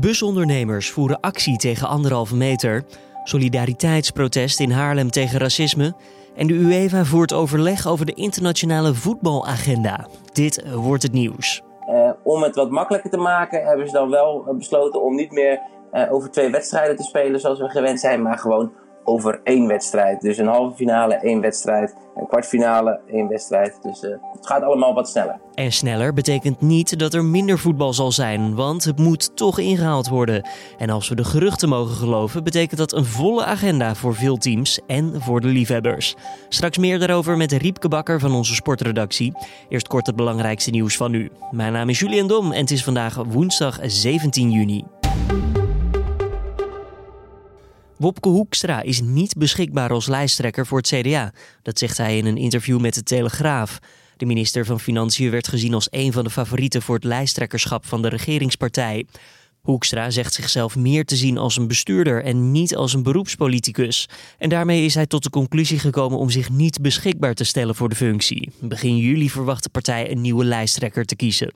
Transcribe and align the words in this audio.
Busondernemers 0.00 0.90
voeren 0.90 1.20
actie 1.20 1.56
tegen 1.56 1.88
anderhalve 1.88 2.36
meter. 2.36 2.84
Solidariteitsprotest 3.24 4.60
in 4.60 4.70
Haarlem 4.70 5.10
tegen 5.10 5.38
racisme. 5.38 5.94
En 6.34 6.46
de 6.46 6.54
UEFA 6.54 7.04
voert 7.04 7.32
overleg 7.32 7.86
over 7.86 8.06
de 8.06 8.14
internationale 8.14 8.94
voetbalagenda. 8.94 10.06
Dit 10.32 10.64
wordt 10.74 11.02
het 11.02 11.12
nieuws. 11.12 11.62
Uh, 11.88 12.10
om 12.22 12.42
het 12.42 12.54
wat 12.54 12.70
makkelijker 12.70 13.10
te 13.10 13.16
maken, 13.16 13.64
hebben 13.64 13.86
ze 13.86 13.92
dan 13.92 14.10
wel 14.10 14.54
besloten 14.58 15.02
om 15.02 15.14
niet 15.14 15.32
meer 15.32 15.60
uh, 15.92 16.12
over 16.12 16.30
twee 16.30 16.50
wedstrijden 16.50 16.96
te 16.96 17.02
spelen 17.02 17.40
zoals 17.40 17.58
we 17.58 17.68
gewend 17.68 18.00
zijn, 18.00 18.22
maar 18.22 18.38
gewoon 18.38 18.72
over 19.06 19.40
één 19.44 19.66
wedstrijd. 19.66 20.20
Dus 20.20 20.38
een 20.38 20.46
halve 20.46 20.76
finale, 20.76 21.14
één 21.14 21.40
wedstrijd. 21.40 21.94
Een 22.16 22.26
kwartfinale, 22.26 23.00
één 23.12 23.28
wedstrijd. 23.28 23.78
Dus 23.82 24.02
uh, 24.02 24.10
het 24.32 24.46
gaat 24.46 24.62
allemaal 24.62 24.94
wat 24.94 25.08
sneller. 25.08 25.38
En 25.54 25.72
sneller 25.72 26.12
betekent 26.12 26.60
niet 26.60 26.98
dat 26.98 27.14
er 27.14 27.24
minder 27.24 27.58
voetbal 27.58 27.92
zal 27.92 28.12
zijn, 28.12 28.54
want 28.54 28.84
het 28.84 28.98
moet 28.98 29.36
toch 29.36 29.58
ingehaald 29.58 30.08
worden. 30.08 30.48
En 30.78 30.90
als 30.90 31.08
we 31.08 31.14
de 31.14 31.24
geruchten 31.24 31.68
mogen 31.68 31.96
geloven, 31.96 32.44
betekent 32.44 32.78
dat 32.78 32.92
een 32.92 33.04
volle 33.04 33.44
agenda 33.44 33.94
voor 33.94 34.14
veel 34.14 34.36
teams 34.36 34.80
en 34.86 35.22
voor 35.22 35.40
de 35.40 35.48
liefhebbers. 35.48 36.16
Straks 36.48 36.78
meer 36.78 36.98
daarover 36.98 37.36
met 37.36 37.52
Riepke 37.52 37.88
Bakker 37.88 38.20
van 38.20 38.32
onze 38.32 38.54
sportredactie. 38.54 39.32
Eerst 39.68 39.88
kort 39.88 40.06
het 40.06 40.16
belangrijkste 40.16 40.70
nieuws 40.70 40.96
van 40.96 41.10
nu. 41.10 41.30
Mijn 41.50 41.72
naam 41.72 41.88
is 41.88 41.98
Julian 41.98 42.26
Dom 42.26 42.52
en 42.52 42.60
het 42.60 42.70
is 42.70 42.84
vandaag 42.84 43.24
woensdag 43.28 43.78
17 43.82 44.50
juni. 44.50 44.84
Wopke 47.96 48.28
Hoekstra 48.28 48.82
is 48.82 49.00
niet 49.00 49.36
beschikbaar 49.36 49.90
als 49.90 50.06
lijsttrekker 50.06 50.66
voor 50.66 50.78
het 50.78 50.86
CDA. 50.86 51.32
Dat 51.62 51.78
zegt 51.78 51.98
hij 51.98 52.16
in 52.16 52.26
een 52.26 52.36
interview 52.36 52.80
met 52.80 52.94
de 52.94 53.02
Telegraaf. 53.02 53.78
De 54.16 54.26
minister 54.26 54.64
van 54.64 54.80
Financiën 54.80 55.30
werd 55.30 55.48
gezien 55.48 55.74
als 55.74 55.88
een 55.90 56.12
van 56.12 56.24
de 56.24 56.30
favorieten 56.30 56.82
voor 56.82 56.94
het 56.94 57.04
lijsttrekkerschap 57.04 57.86
van 57.86 58.02
de 58.02 58.08
regeringspartij. 58.08 59.06
Hoekstra 59.60 60.10
zegt 60.10 60.34
zichzelf 60.34 60.76
meer 60.76 61.04
te 61.04 61.16
zien 61.16 61.38
als 61.38 61.56
een 61.56 61.68
bestuurder 61.68 62.24
en 62.24 62.52
niet 62.52 62.76
als 62.76 62.94
een 62.94 63.02
beroepspoliticus. 63.02 64.08
En 64.38 64.48
daarmee 64.48 64.84
is 64.84 64.94
hij 64.94 65.06
tot 65.06 65.22
de 65.22 65.30
conclusie 65.30 65.78
gekomen 65.78 66.18
om 66.18 66.30
zich 66.30 66.50
niet 66.50 66.80
beschikbaar 66.80 67.34
te 67.34 67.44
stellen 67.44 67.74
voor 67.74 67.88
de 67.88 67.94
functie. 67.94 68.50
Begin 68.60 68.96
juli 68.96 69.30
verwacht 69.30 69.62
de 69.62 69.68
partij 69.68 70.10
een 70.10 70.20
nieuwe 70.20 70.44
lijsttrekker 70.44 71.04
te 71.04 71.16
kiezen. 71.16 71.52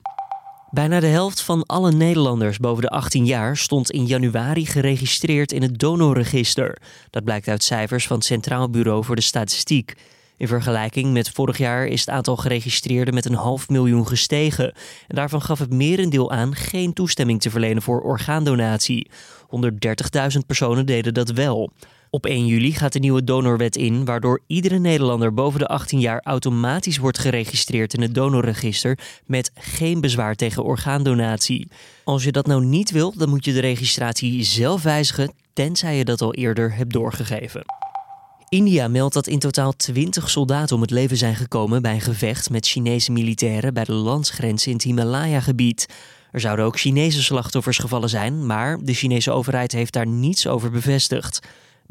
Bijna 0.71 0.99
de 0.99 1.07
helft 1.07 1.41
van 1.41 1.65
alle 1.65 1.91
Nederlanders 1.91 2.57
boven 2.57 2.81
de 2.81 2.89
18 2.89 3.25
jaar 3.25 3.57
stond 3.57 3.91
in 3.91 4.05
januari 4.05 4.65
geregistreerd 4.65 5.51
in 5.51 5.61
het 5.61 5.79
donorregister. 5.79 6.77
Dat 7.09 7.23
blijkt 7.23 7.47
uit 7.47 7.63
cijfers 7.63 8.07
van 8.07 8.17
het 8.17 8.25
Centraal 8.25 8.69
Bureau 8.69 9.03
voor 9.03 9.15
de 9.15 9.21
Statistiek. 9.21 9.93
In 10.37 10.47
vergelijking 10.47 11.13
met 11.13 11.29
vorig 11.29 11.57
jaar 11.57 11.85
is 11.85 11.99
het 11.99 12.09
aantal 12.09 12.37
geregistreerden 12.37 13.13
met 13.13 13.25
een 13.25 13.33
half 13.33 13.69
miljoen 13.69 14.07
gestegen. 14.07 14.73
En 15.07 15.15
daarvan 15.15 15.41
gaf 15.41 15.59
het 15.59 15.73
merendeel 15.73 16.31
aan 16.31 16.55
geen 16.55 16.93
toestemming 16.93 17.41
te 17.41 17.49
verlenen 17.49 17.81
voor 17.81 18.01
orgaandonatie. 18.01 19.09
130.000 19.43 20.45
personen 20.47 20.85
deden 20.85 21.13
dat 21.13 21.29
wel. 21.29 21.71
Op 22.13 22.25
1 22.25 22.45
juli 22.45 22.73
gaat 22.73 22.93
de 22.93 22.99
nieuwe 22.99 23.23
donorwet 23.23 23.75
in, 23.75 24.05
waardoor 24.05 24.41
iedere 24.47 24.79
Nederlander 24.79 25.33
boven 25.33 25.59
de 25.59 25.67
18 25.67 25.99
jaar 25.99 26.21
automatisch 26.23 26.97
wordt 26.97 27.19
geregistreerd 27.19 27.93
in 27.93 28.01
het 28.01 28.15
donorregister 28.15 28.97
met 29.25 29.51
geen 29.53 30.01
bezwaar 30.01 30.35
tegen 30.35 30.63
orgaandonatie. 30.63 31.67
Als 32.03 32.23
je 32.23 32.31
dat 32.31 32.47
nou 32.47 32.65
niet 32.65 32.91
wilt, 32.91 33.19
dan 33.19 33.29
moet 33.29 33.45
je 33.45 33.53
de 33.53 33.59
registratie 33.59 34.43
zelf 34.43 34.83
wijzigen, 34.83 35.33
tenzij 35.53 35.97
je 35.97 36.05
dat 36.05 36.21
al 36.21 36.33
eerder 36.33 36.75
hebt 36.75 36.93
doorgegeven. 36.93 37.63
India 38.49 38.87
meldt 38.87 39.13
dat 39.13 39.27
in 39.27 39.39
totaal 39.39 39.73
20 39.73 40.29
soldaten 40.29 40.75
om 40.75 40.81
het 40.81 40.91
leven 40.91 41.17
zijn 41.17 41.35
gekomen 41.35 41.81
bij 41.81 41.93
een 41.93 42.01
gevecht 42.01 42.49
met 42.49 42.67
Chinese 42.67 43.11
militairen 43.11 43.73
bij 43.73 43.83
de 43.83 43.93
landsgrens 43.93 44.67
in 44.67 44.73
het 44.73 44.83
Himalaya-gebied. 44.83 45.85
Er 46.31 46.39
zouden 46.39 46.65
ook 46.65 46.79
Chinese 46.79 47.23
slachtoffers 47.23 47.77
gevallen 47.77 48.09
zijn, 48.09 48.45
maar 48.45 48.77
de 48.83 48.93
Chinese 48.93 49.31
overheid 49.31 49.71
heeft 49.71 49.93
daar 49.93 50.07
niets 50.07 50.47
over 50.47 50.71
bevestigd. 50.71 51.39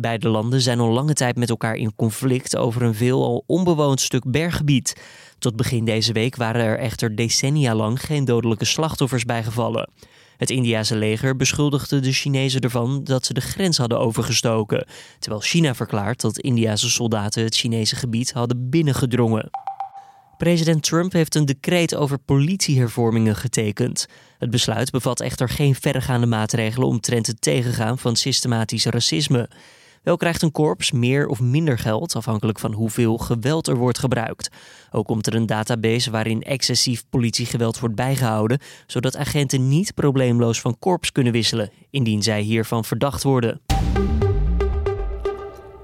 Beide 0.01 0.29
landen 0.29 0.61
zijn 0.61 0.81
al 0.81 0.91
lange 0.91 1.13
tijd 1.13 1.37
met 1.37 1.51
elkaar 1.51 1.75
in 1.75 1.95
conflict 1.97 2.57
over 2.57 2.83
een 2.83 2.95
veelal 2.95 3.45
onbewoond 3.47 4.01
stuk 4.01 4.31
berggebied. 4.31 5.03
Tot 5.39 5.57
begin 5.57 5.85
deze 5.85 6.13
week 6.13 6.37
waren 6.37 6.63
er 6.63 6.79
echter 6.79 7.17
decennia 7.17 7.75
lang 7.75 8.01
geen 8.01 8.25
dodelijke 8.25 8.65
slachtoffers 8.65 9.25
bijgevallen. 9.25 9.91
Het 10.37 10.51
Indiase 10.51 10.97
leger 10.97 11.37
beschuldigde 11.37 12.01
de 12.01 12.13
Chinezen 12.13 12.61
ervan 12.61 13.05
dat 13.05 13.27
ze 13.27 13.33
de 13.35 13.41
grens 13.41 13.79
hadden 13.79 13.99
overgestoken, 13.99 14.87
terwijl 15.19 15.43
China 15.43 15.75
verklaart 15.75 16.21
dat 16.21 16.39
Indiase 16.39 16.91
soldaten 16.91 17.45
het 17.45 17.57
Chinese 17.57 17.97
gebied 17.97 18.33
hadden 18.33 18.71
binnengedrongen. 18.71 19.51
President 20.37 20.83
Trump 20.83 21.13
heeft 21.13 21.35
een 21.35 21.45
decreet 21.45 21.95
over 21.95 22.19
politiehervormingen 22.19 23.37
getekend. 23.37 24.07
Het 24.39 24.51
besluit 24.51 24.91
bevat 24.91 25.21
echter 25.21 25.49
geen 25.49 25.75
verregaande 25.75 26.27
maatregelen 26.27 26.89
omtrent 26.89 27.27
het 27.27 27.41
tegengaan 27.41 27.99
van 27.99 28.17
systematisch 28.17 28.85
racisme. 28.85 29.49
Wel 30.03 30.17
krijgt 30.17 30.43
een 30.43 30.53
korps 30.53 30.93
meer 30.93 31.27
of 31.27 31.41
minder 31.41 31.79
geld, 31.79 32.17
afhankelijk 32.17 32.59
van 32.59 32.73
hoeveel 32.73 33.19
geweld 33.19 33.67
er 33.67 33.77
wordt 33.77 33.99
gebruikt. 33.99 34.49
Ook 34.91 35.07
komt 35.07 35.27
er 35.27 35.35
een 35.35 35.47
database 35.47 36.11
waarin 36.11 36.43
excessief 36.43 37.05
politiegeweld 37.11 37.79
wordt 37.79 37.95
bijgehouden, 37.95 38.59
zodat 38.87 39.17
agenten 39.17 39.69
niet 39.69 39.95
probleemloos 39.95 40.61
van 40.61 40.79
korps 40.79 41.13
kunnen 41.13 41.33
wisselen, 41.33 41.71
indien 41.91 42.23
zij 42.23 42.41
hiervan 42.41 42.85
verdacht 42.85 43.23
worden. 43.23 43.61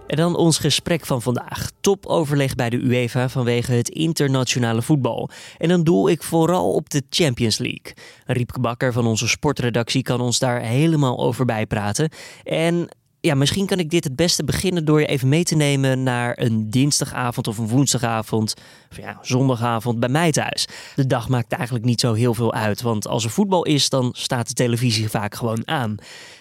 En 0.07 0.17
dan 0.17 0.37
ons 0.37 0.59
gesprek 0.59 1.07
van 1.07 1.23
vandaag. 1.23 1.71
Topoverleg 1.81 2.55
bij 2.55 2.71
de 2.71 2.77
UEFA 2.77 3.29
vanwege 3.29 3.73
het 3.73 3.89
internationale 3.89 4.83
voetbal. 4.83 5.31
En 5.59 5.69
dan 5.69 5.83
doel 5.85 6.09
ik 6.09 6.23
vooral 6.23 6.73
op 6.73 6.91
de 6.91 7.03
Champions 7.11 7.59
League. 7.59 7.93
Riepke 8.27 8.61
Bakker 8.61 8.93
van 8.93 9.07
onze 9.07 9.29
sportredactie 9.29 10.03
kan 10.03 10.21
ons 10.21 10.39
daar 10.39 10.61
helemaal 10.61 11.19
over 11.19 11.45
bijpraten. 11.45 12.11
En 12.45 12.89
ja, 13.27 13.35
misschien 13.35 13.67
kan 13.67 13.79
ik 13.79 13.91
dit 13.91 14.05
het 14.05 14.17
beste 14.17 14.45
beginnen 14.45 14.85
door 14.85 15.01
je 15.01 15.07
even 15.07 15.29
mee 15.29 15.45
te 15.45 15.55
nemen 15.55 16.03
naar 16.03 16.39
een 16.39 16.71
dinsdagavond 16.71 17.49
of 17.49 17.59
een 17.59 17.69
woensdagavond. 17.69 18.55
Of 18.91 18.97
ja, 18.97 19.19
zondagavond 19.23 20.01
bij 20.01 20.09
mij 20.09 20.33
thuis. 20.33 20.69
De 20.95 21.07
dag 21.07 21.29
maakt 21.29 21.53
eigenlijk 21.53 21.85
niet 21.85 22.01
zo 22.01 22.13
heel 22.13 22.35
veel 22.35 22.53
uit, 22.53 22.83
want 22.83 23.07
als 23.07 23.25
er 23.25 23.31
voetbal 23.31 23.65
is, 23.65 23.89
dan 23.89 24.11
staat 24.17 24.49
de 24.49 24.55
televisie 24.55 25.09
vaak 25.09 25.35
gewoon 25.35 25.69
aan. 25.69 25.97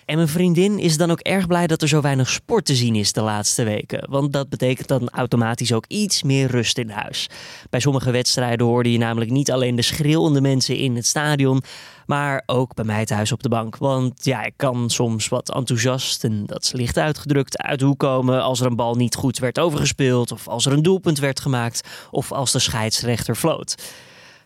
En 0.05 0.15
mijn 0.15 0.27
vriendin 0.27 0.79
is 0.79 0.97
dan 0.97 1.11
ook 1.11 1.19
erg 1.19 1.47
blij 1.47 1.67
dat 1.67 1.81
er 1.81 1.87
zo 1.87 2.01
weinig 2.01 2.29
sport 2.29 2.65
te 2.65 2.75
zien 2.75 2.95
is 2.95 3.13
de 3.13 3.21
laatste 3.21 3.63
weken. 3.63 4.09
Want 4.09 4.33
dat 4.33 4.49
betekent 4.49 4.87
dan 4.87 5.09
automatisch 5.09 5.73
ook 5.73 5.85
iets 5.87 6.23
meer 6.23 6.47
rust 6.47 6.77
in 6.77 6.89
huis. 6.89 7.29
Bij 7.69 7.79
sommige 7.79 8.11
wedstrijden 8.11 8.65
hoorde 8.65 8.91
je 8.91 8.97
namelijk 8.97 9.31
niet 9.31 9.51
alleen 9.51 9.75
de 9.75 9.81
schreeuwende 9.81 10.41
mensen 10.41 10.77
in 10.77 10.95
het 10.95 11.05
stadion, 11.05 11.63
maar 12.05 12.43
ook 12.45 12.73
bij 12.73 12.85
mij 12.85 13.05
thuis 13.05 13.31
op 13.31 13.43
de 13.43 13.49
bank. 13.49 13.77
Want 13.77 14.25
ja, 14.25 14.43
ik 14.43 14.53
kan 14.55 14.89
soms 14.89 15.27
wat 15.27 15.53
enthousiast, 15.53 16.23
en 16.23 16.45
dat 16.45 16.63
is 16.63 16.71
licht 16.71 16.97
uitgedrukt, 16.97 17.57
uit 17.57 17.79
de 17.79 17.85
hoek 17.85 17.99
komen 17.99 18.43
als 18.43 18.59
er 18.59 18.65
een 18.65 18.75
bal 18.75 18.95
niet 18.95 19.15
goed 19.15 19.39
werd 19.39 19.59
overgespeeld, 19.59 20.31
of 20.31 20.47
als 20.47 20.65
er 20.65 20.71
een 20.71 20.83
doelpunt 20.83 21.19
werd 21.19 21.39
gemaakt, 21.39 21.87
of 22.11 22.31
als 22.31 22.51
de 22.51 22.59
scheidsrechter 22.59 23.35
floot. 23.35 23.75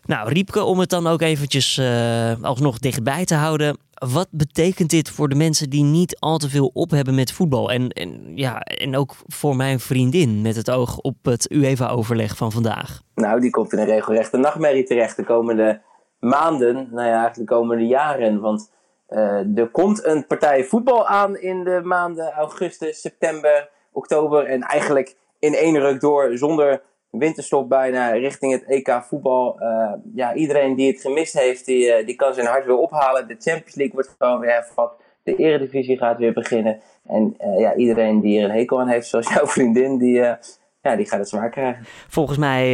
Nou, 0.04 0.28
Riepke, 0.28 0.62
om 0.62 0.78
het 0.78 0.90
dan 0.90 1.06
ook 1.06 1.20
eventjes 1.20 1.78
uh, 1.78 2.42
alsnog 2.42 2.78
dichtbij 2.78 3.24
te 3.24 3.34
houden. 3.34 3.78
Wat 4.12 4.28
betekent 4.30 4.90
dit 4.90 5.10
voor 5.10 5.28
de 5.28 5.34
mensen 5.34 5.70
die 5.70 5.84
niet 5.84 6.16
al 6.18 6.38
te 6.38 6.48
veel 6.48 6.70
op 6.74 6.90
hebben 6.90 7.14
met 7.14 7.32
voetbal? 7.32 7.70
En, 7.70 7.88
en, 7.88 8.36
ja, 8.36 8.60
en 8.60 8.96
ook 8.96 9.14
voor 9.26 9.56
mijn 9.56 9.80
vriendin 9.80 10.40
met 10.42 10.56
het 10.56 10.70
oog 10.70 10.98
op 10.98 11.16
het 11.22 11.50
UEFA-overleg 11.50 12.36
van 12.36 12.52
vandaag. 12.52 13.00
Nou, 13.14 13.40
die 13.40 13.50
komt 13.50 13.72
in 13.72 13.78
een 13.78 13.86
regelrechte 13.86 14.36
nachtmerrie 14.36 14.84
terecht 14.84 15.16
de 15.16 15.24
komende 15.24 15.80
maanden. 16.18 16.74
Nou 16.74 17.06
ja, 17.06 17.18
eigenlijk 17.18 17.48
de 17.48 17.54
komende 17.54 17.86
jaren. 17.86 18.40
Want 18.40 18.70
uh, 19.08 19.58
er 19.58 19.68
komt 19.70 20.04
een 20.04 20.26
partij 20.26 20.64
voetbal 20.64 21.06
aan 21.06 21.36
in 21.36 21.64
de 21.64 21.80
maanden 21.82 22.32
augustus, 22.32 23.00
september, 23.00 23.68
oktober. 23.92 24.44
En 24.44 24.62
eigenlijk 24.62 25.16
in 25.38 25.54
één 25.54 25.78
ruk 25.78 26.00
door 26.00 26.38
zonder 26.38 26.82
winterstop 27.10 27.68
bijna 27.68 28.10
richting 28.10 28.52
het 28.52 28.64
EK 28.64 29.02
voetbal. 29.08 29.56
Uh, 29.62 29.92
ja, 30.14 30.34
iedereen 30.34 30.74
die 30.74 30.92
het 30.92 31.00
gemist 31.00 31.38
heeft, 31.38 31.66
die, 31.66 31.98
uh, 31.98 32.06
die 32.06 32.14
kan 32.14 32.34
zijn 32.34 32.46
hart 32.46 32.66
weer 32.66 32.76
ophalen. 32.76 33.28
De 33.28 33.36
Champions 33.38 33.74
League 33.74 33.94
wordt 33.94 34.14
gewoon 34.18 34.40
weer 34.40 34.52
hervat. 34.52 34.92
De 35.22 35.36
Eredivisie 35.36 35.96
gaat 35.96 36.18
weer 36.18 36.32
beginnen. 36.32 36.80
En 37.06 37.36
uh, 37.40 37.60
ja, 37.60 37.74
iedereen 37.74 38.20
die 38.20 38.38
er 38.38 38.44
een 38.44 38.56
hekel 38.56 38.80
aan 38.80 38.88
heeft, 38.88 39.06
zoals 39.06 39.32
jouw 39.34 39.46
vriendin, 39.46 39.98
die, 39.98 40.14
ja, 40.82 40.96
die 40.96 41.06
gaat 41.06 41.18
het 41.18 41.28
zwaar 41.28 41.50
krijgen. 41.50 41.84
Volgens 42.08 42.38
mij, 42.38 42.70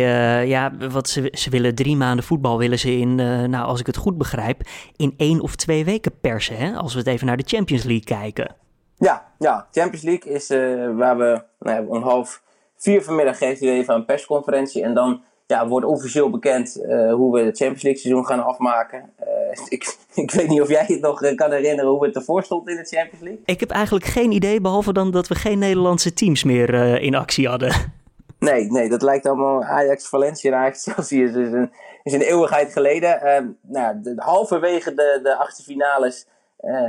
ja, 0.46 0.72
wat 0.90 1.08
ze, 1.08 1.28
ze 1.32 1.50
willen 1.50 1.74
drie 1.74 1.96
maanden 1.96 2.24
voetbal 2.24 2.58
willen 2.58 2.78
ze 2.78 2.90
in, 2.90 3.14
nou 3.50 3.66
als 3.66 3.80
ik 3.80 3.86
het 3.86 3.96
goed 3.96 4.18
begrijp, 4.18 4.60
in 4.96 5.14
één 5.16 5.40
of 5.40 5.56
twee 5.56 5.84
weken 5.84 6.20
persen. 6.20 6.56
Hè? 6.56 6.72
Als 6.72 6.92
we 6.92 6.98
het 6.98 7.08
even 7.08 7.26
naar 7.26 7.36
de 7.36 7.44
Champions 7.46 7.84
League 7.84 8.04
kijken. 8.04 8.54
Ja, 8.96 9.32
ja 9.38 9.66
Champions 9.70 10.02
League 10.02 10.32
is 10.32 10.48
waar 10.96 11.16
we 11.16 11.42
nou, 11.58 11.86
om 11.88 12.02
half 12.02 12.42
Vier 12.76 13.02
vanmiddag 13.02 13.38
geeft 13.38 13.60
hij 13.60 13.70
even 13.70 13.94
een 13.94 14.04
persconferentie. 14.04 14.82
En 14.82 14.94
dan 14.94 15.22
ja, 15.46 15.68
wordt 15.68 15.86
officieel 15.86 16.30
bekend 16.30 16.76
uh, 16.82 17.12
hoe 17.12 17.32
we 17.32 17.40
het 17.40 17.56
Champions 17.56 17.82
League 17.82 18.00
seizoen 18.00 18.26
gaan 18.26 18.44
afmaken. 18.44 19.10
Uh, 19.20 19.26
ik, 19.78 19.96
ik 20.14 20.30
weet 20.30 20.48
niet 20.48 20.60
of 20.60 20.68
jij 20.68 20.84
het 20.86 21.00
nog 21.00 21.34
kan 21.34 21.52
herinneren 21.52 21.90
hoe 21.90 22.06
het 22.06 22.16
ervoor 22.16 22.42
stond 22.42 22.68
in 22.68 22.76
de 22.76 22.84
Champions 22.84 23.24
League. 23.24 23.42
Ik 23.44 23.60
heb 23.60 23.70
eigenlijk 23.70 24.04
geen 24.04 24.32
idee, 24.32 24.60
behalve 24.60 24.92
dan 24.92 25.10
dat 25.10 25.28
we 25.28 25.34
geen 25.34 25.58
Nederlandse 25.58 26.12
teams 26.12 26.44
meer 26.44 26.74
uh, 26.74 27.02
in 27.02 27.14
actie 27.14 27.48
hadden. 27.48 27.74
Nee, 28.38 28.70
nee, 28.70 28.88
dat 28.88 29.02
lijkt 29.02 29.26
allemaal 29.26 29.62
Ajax, 29.62 30.08
Valencia 30.08 30.52
en 30.52 30.58
Ajax 30.58 30.82
Chelsea 30.82 31.24
is, 31.24 31.34
een, 31.34 31.70
is 32.02 32.12
een 32.12 32.20
eeuwigheid 32.20 32.72
geleden. 32.72 33.56
nou, 33.62 34.00
de, 34.02 34.12
halverwege 34.16 34.94
de, 34.94 35.20
de 35.22 35.36
achtste 35.36 35.62
finales 35.62 36.26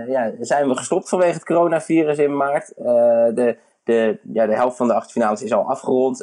ja, 0.07 0.31
zijn 0.39 0.67
we 0.67 0.75
gestopt 0.75 1.09
vanwege 1.09 1.33
het 1.33 1.45
coronavirus 1.45 2.17
in 2.17 2.37
maart. 2.37 2.73
de, 2.75 3.57
de, 3.87 4.19
ja, 4.33 4.45
de 4.45 4.55
helft 4.55 4.77
van 4.77 4.87
de 4.87 4.93
achtfinales 4.93 5.43
is 5.43 5.53
al 5.53 5.69
afgerond. 5.69 6.17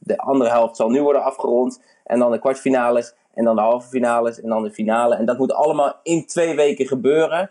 de 0.00 0.18
andere 0.18 0.50
helft 0.50 0.76
zal 0.76 0.90
nu 0.90 1.02
worden 1.02 1.22
afgerond. 1.22 1.82
En 2.04 2.18
dan 2.18 2.30
de 2.30 2.38
kwartfinales. 2.38 3.14
En 3.34 3.44
dan 3.44 3.56
de 3.56 3.62
halve 3.62 3.88
finales. 3.88 4.40
En 4.40 4.48
dan 4.48 4.62
de 4.62 4.70
finale. 4.70 5.14
En 5.14 5.24
dat 5.24 5.38
moet 5.38 5.52
allemaal 5.52 5.94
in 6.02 6.26
twee 6.26 6.56
weken 6.56 6.86
gebeuren. 6.86 7.50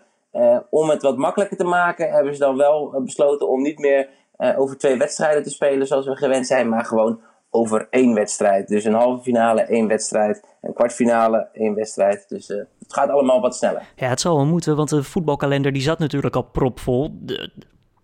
om 0.70 0.90
het 0.90 1.02
wat 1.02 1.18
makkelijker 1.18 1.58
te 1.58 1.64
maken, 1.64 2.12
hebben 2.12 2.34
ze 2.34 2.40
dan 2.40 2.58
wel 2.58 3.02
besloten 3.04 3.50
om 3.50 3.62
niet 3.62 3.80
meer 3.80 4.10
over 4.58 4.78
twee 4.78 4.98
wedstrijden 4.98 5.44
te 5.44 5.50
spelen 5.50 5.88
zoals 5.88 6.06
we 6.06 6.16
gewend 6.16 6.48
zijn. 6.48 6.70
Maar 6.70 6.86
gewoon 6.86 7.22
over 7.50 7.88
één 7.90 8.14
wedstrijd. 8.14 8.68
Dus 8.68 8.84
een 8.84 8.94
halve 8.94 9.24
finale, 9.24 9.62
één 9.62 9.88
wedstrijd. 9.88 10.44
Een 10.62 10.74
kwartfinale, 10.74 11.50
één 11.54 11.74
wedstrijd. 11.74 12.26
Dus 12.30 12.48
het 12.48 12.68
gaat 12.88 13.10
allemaal 13.10 13.42
wat 13.42 13.56
sneller. 13.56 13.92
Ja, 13.96 14.08
het 14.08 14.22
zal 14.22 14.36
wel 14.36 14.46
moeten, 14.46 14.76
want 14.76 14.90
de 14.90 15.04
voetbalkalender 15.04 15.72
die 15.72 15.82
zat 15.82 16.00
natuurlijk 16.00 16.36
al 16.36 16.44
propvol. 16.44 17.10
De, 17.22 17.52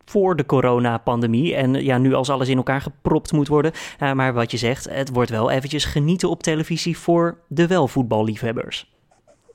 voor 0.06 0.36
de 0.36 0.46
coronapandemie. 0.46 1.56
En 1.56 1.74
ja, 1.74 1.98
nu 1.98 2.14
als 2.14 2.30
alles 2.30 2.50
in 2.50 2.58
elkaar 2.58 2.82
gepropt 2.82 3.32
moet 3.32 3.48
worden. 3.48 3.72
Uh, 4.00 4.12
maar 4.12 4.34
wat 4.34 4.52
je 4.52 4.58
zegt, 4.58 4.90
het 4.90 5.10
wordt 5.10 5.30
wel 5.30 5.52
eventjes 5.52 5.86
genieten 5.86 6.30
op 6.30 6.44
televisie 6.44 6.98
voor 6.98 7.38
de 7.48 7.68
welvoetballiefhebbers. 7.68 8.94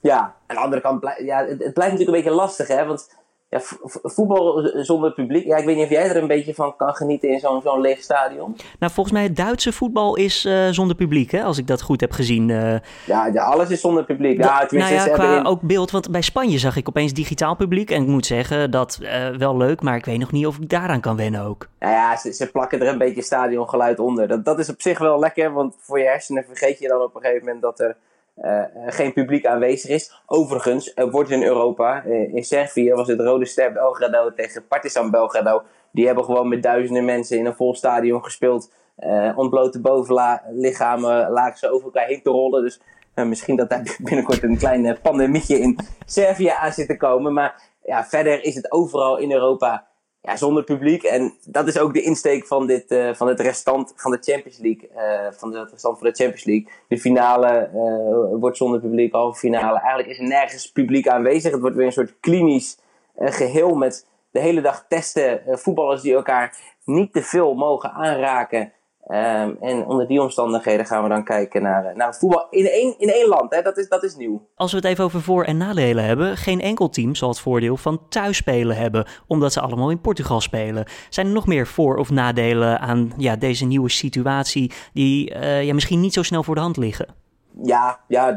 Ja, 0.00 0.34
aan 0.46 0.56
de 0.56 0.62
andere 0.62 0.82
kant, 0.82 1.14
ja, 1.24 1.38
het, 1.38 1.48
het 1.48 1.74
blijft 1.74 1.92
natuurlijk 1.92 2.08
een 2.08 2.22
beetje 2.24 2.30
lastig, 2.30 2.68
hè. 2.68 2.86
Want 2.86 3.19
ja, 3.50 3.60
voetbal 4.02 4.70
zonder 4.74 5.12
publiek. 5.12 5.44
Ja, 5.46 5.56
ik 5.56 5.64
weet 5.64 5.76
niet 5.76 5.84
of 5.84 5.90
jij 5.90 6.08
er 6.08 6.16
een 6.16 6.26
beetje 6.26 6.54
van 6.54 6.76
kan 6.76 6.94
genieten 6.94 7.28
in 7.28 7.38
zo'n 7.38 7.60
zo'n 7.62 7.80
leeg 7.80 8.02
stadion. 8.02 8.56
Nou, 8.78 8.92
volgens 8.92 9.14
mij 9.14 9.22
het 9.22 9.36
Duitse 9.36 9.72
voetbal 9.72 10.16
is 10.16 10.44
uh, 10.44 10.68
zonder 10.70 10.96
publiek, 10.96 11.30
hè, 11.30 11.42
als 11.42 11.58
ik 11.58 11.66
dat 11.66 11.82
goed 11.82 12.00
heb 12.00 12.12
gezien. 12.12 12.48
Uh, 12.48 12.74
ja, 13.06 13.26
ja, 13.26 13.44
alles 13.44 13.70
is 13.70 13.80
zonder 13.80 14.04
publiek. 14.04 14.38
Ja, 14.38 14.66
nou 14.70 14.94
ja, 14.94 15.08
qua 15.08 15.38
in... 15.38 15.46
ook 15.46 15.60
beeld, 15.60 15.90
want 15.90 16.10
bij 16.10 16.20
Spanje 16.20 16.58
zag 16.58 16.76
ik 16.76 16.88
opeens 16.88 17.12
digitaal 17.12 17.56
publiek. 17.56 17.90
En 17.90 18.02
ik 18.02 18.08
moet 18.08 18.26
zeggen, 18.26 18.70
dat 18.70 18.98
uh, 19.02 19.28
wel 19.28 19.56
leuk, 19.56 19.82
maar 19.82 19.96
ik 19.96 20.04
weet 20.04 20.18
nog 20.18 20.32
niet 20.32 20.46
of 20.46 20.58
ik 20.58 20.68
daaraan 20.68 21.00
kan 21.00 21.16
wennen 21.16 21.42
ook. 21.42 21.68
Nou 21.78 21.92
ja, 21.92 22.16
ze, 22.16 22.32
ze 22.32 22.50
plakken 22.50 22.80
er 22.80 22.88
een 22.88 22.98
beetje 22.98 23.22
stadiongeluid 23.22 23.98
onder. 23.98 24.28
Dat, 24.28 24.44
dat 24.44 24.58
is 24.58 24.68
op 24.68 24.80
zich 24.80 24.98
wel 24.98 25.18
lekker, 25.18 25.52
want 25.52 25.74
voor 25.78 25.98
je 25.98 26.04
hersenen 26.04 26.44
vergeet 26.46 26.78
je 26.78 26.88
dan 26.88 27.02
op 27.02 27.14
een 27.14 27.20
gegeven 27.20 27.44
moment 27.44 27.62
dat 27.62 27.80
er 27.80 27.96
uh, 28.40 28.62
geen 28.86 29.12
publiek 29.12 29.46
aanwezig 29.46 29.90
is. 29.90 30.22
Overigens 30.26 30.92
er 30.94 31.10
wordt 31.10 31.30
in 31.30 31.42
Europa, 31.42 32.04
uh, 32.04 32.34
in 32.34 32.44
Servië 32.44 32.92
was 32.92 33.08
het 33.08 33.20
Rode 33.20 33.44
Ster 33.44 33.72
Belgrado 33.72 34.34
tegen 34.34 34.66
Partizan 34.66 35.10
Belgrado. 35.10 35.62
Die 35.92 36.06
hebben 36.06 36.24
gewoon 36.24 36.48
met 36.48 36.62
duizenden 36.62 37.04
mensen 37.04 37.38
in 37.38 37.46
een 37.46 37.54
vol 37.54 37.74
stadion 37.74 38.24
gespeeld. 38.24 38.72
Uh, 38.98 39.38
ontblote 39.38 39.80
bovenlichamen 39.80 41.30
lagen 41.30 41.58
ze 41.58 41.70
over 41.70 41.84
elkaar 41.84 42.06
heen 42.06 42.22
te 42.22 42.30
rollen. 42.30 42.62
Dus 42.62 42.80
misschien 43.14 43.56
dat 43.56 43.70
daar 43.70 43.96
binnenkort 44.02 44.42
een 44.42 44.58
klein 44.58 44.98
pandemietje 45.02 45.58
in 45.58 45.78
Servië 46.06 46.48
aan 46.48 46.72
zit 46.72 46.88
te 46.88 46.96
komen. 46.96 47.32
Maar 47.32 47.62
ja, 47.84 48.04
verder 48.04 48.44
is 48.44 48.54
het 48.54 48.72
overal 48.72 49.18
in 49.18 49.32
Europa 49.32 49.86
ja, 50.22 50.36
zonder 50.36 50.64
publiek. 50.64 51.02
En 51.02 51.34
dat 51.44 51.66
is 51.66 51.78
ook 51.78 51.94
de 51.94 52.02
insteek 52.02 52.46
van, 52.46 52.66
dit, 52.66 52.90
uh, 52.90 53.14
van 53.14 53.28
het 53.28 53.40
restant 53.40 53.92
van 53.96 54.10
de 54.10 54.18
Champions 54.20 54.58
League. 54.58 54.90
Uh, 54.96 55.32
van 55.32 55.54
het 55.54 55.70
restant 55.70 55.98
van 55.98 56.06
de 56.06 56.14
Champions 56.14 56.44
League. 56.44 56.68
De 56.88 56.98
finale 56.98 57.70
uh, 57.74 58.40
wordt 58.40 58.56
zonder 58.56 58.80
publiek, 58.80 59.12
halve 59.12 59.38
finale. 59.38 59.78
Eigenlijk 59.78 60.08
is 60.08 60.18
er 60.18 60.28
nergens 60.28 60.72
publiek 60.72 61.08
aanwezig. 61.08 61.52
Het 61.52 61.60
wordt 61.60 61.76
weer 61.76 61.86
een 61.86 61.92
soort 61.92 62.20
klinisch 62.20 62.78
geheel 63.16 63.74
met 63.74 64.06
de 64.30 64.40
hele 64.40 64.60
dag 64.60 64.84
testen. 64.88 65.42
voetballers 65.46 66.02
die 66.02 66.14
elkaar 66.14 66.56
niet 66.84 67.12
te 67.12 67.22
veel 67.22 67.54
mogen 67.54 67.92
aanraken. 67.92 68.72
Um, 69.12 69.56
en 69.60 69.86
onder 69.86 70.06
die 70.06 70.20
omstandigheden 70.20 70.86
gaan 70.86 71.02
we 71.02 71.08
dan 71.08 71.24
kijken 71.24 71.62
naar, 71.62 71.84
eh, 71.84 71.96
naar 71.96 72.06
het 72.06 72.18
voetbal 72.18 72.46
in 72.50 72.66
één, 72.66 72.94
in 72.98 73.08
één 73.08 73.28
land. 73.28 73.54
Hè? 73.54 73.62
Dat, 73.62 73.78
is, 73.78 73.88
dat 73.88 74.02
is 74.02 74.16
nieuw. 74.16 74.46
Als 74.54 74.70
we 74.70 74.76
het 74.76 74.86
even 74.86 75.04
over 75.04 75.22
voor- 75.22 75.44
en 75.44 75.56
nadelen 75.56 76.04
hebben, 76.04 76.36
geen 76.36 76.60
enkel 76.60 76.88
team 76.88 77.14
zal 77.14 77.28
het 77.28 77.40
voordeel 77.40 77.76
van 77.76 78.08
thuisspelen 78.08 78.76
hebben, 78.76 79.06
omdat 79.26 79.52
ze 79.52 79.60
allemaal 79.60 79.90
in 79.90 80.00
Portugal 80.00 80.40
spelen. 80.40 80.84
Zijn 81.08 81.26
er 81.26 81.32
nog 81.32 81.46
meer 81.46 81.66
voor- 81.66 81.96
of 81.96 82.10
nadelen 82.10 82.80
aan 82.80 83.12
ja, 83.16 83.36
deze 83.36 83.64
nieuwe 83.64 83.88
situatie 83.88 84.72
die 84.92 85.34
uh, 85.34 85.62
ja, 85.64 85.74
misschien 85.74 86.00
niet 86.00 86.14
zo 86.14 86.22
snel 86.22 86.42
voor 86.42 86.54
de 86.54 86.60
hand 86.60 86.76
liggen? 86.76 87.14
Ja, 87.62 88.00
ja 88.08 88.36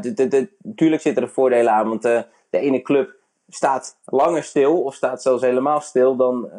natuurlijk 0.62 1.02
zitten 1.02 1.22
er 1.22 1.28
voordelen 1.28 1.72
aan, 1.72 1.88
want 1.88 2.04
uh, 2.04 2.20
de 2.50 2.58
ene 2.58 2.82
club 2.82 3.14
staat 3.48 3.98
langer 4.04 4.42
stil 4.42 4.82
of 4.82 4.94
staat 4.94 5.22
zelfs 5.22 5.42
helemaal 5.42 5.80
stil 5.80 6.16
dan 6.16 6.50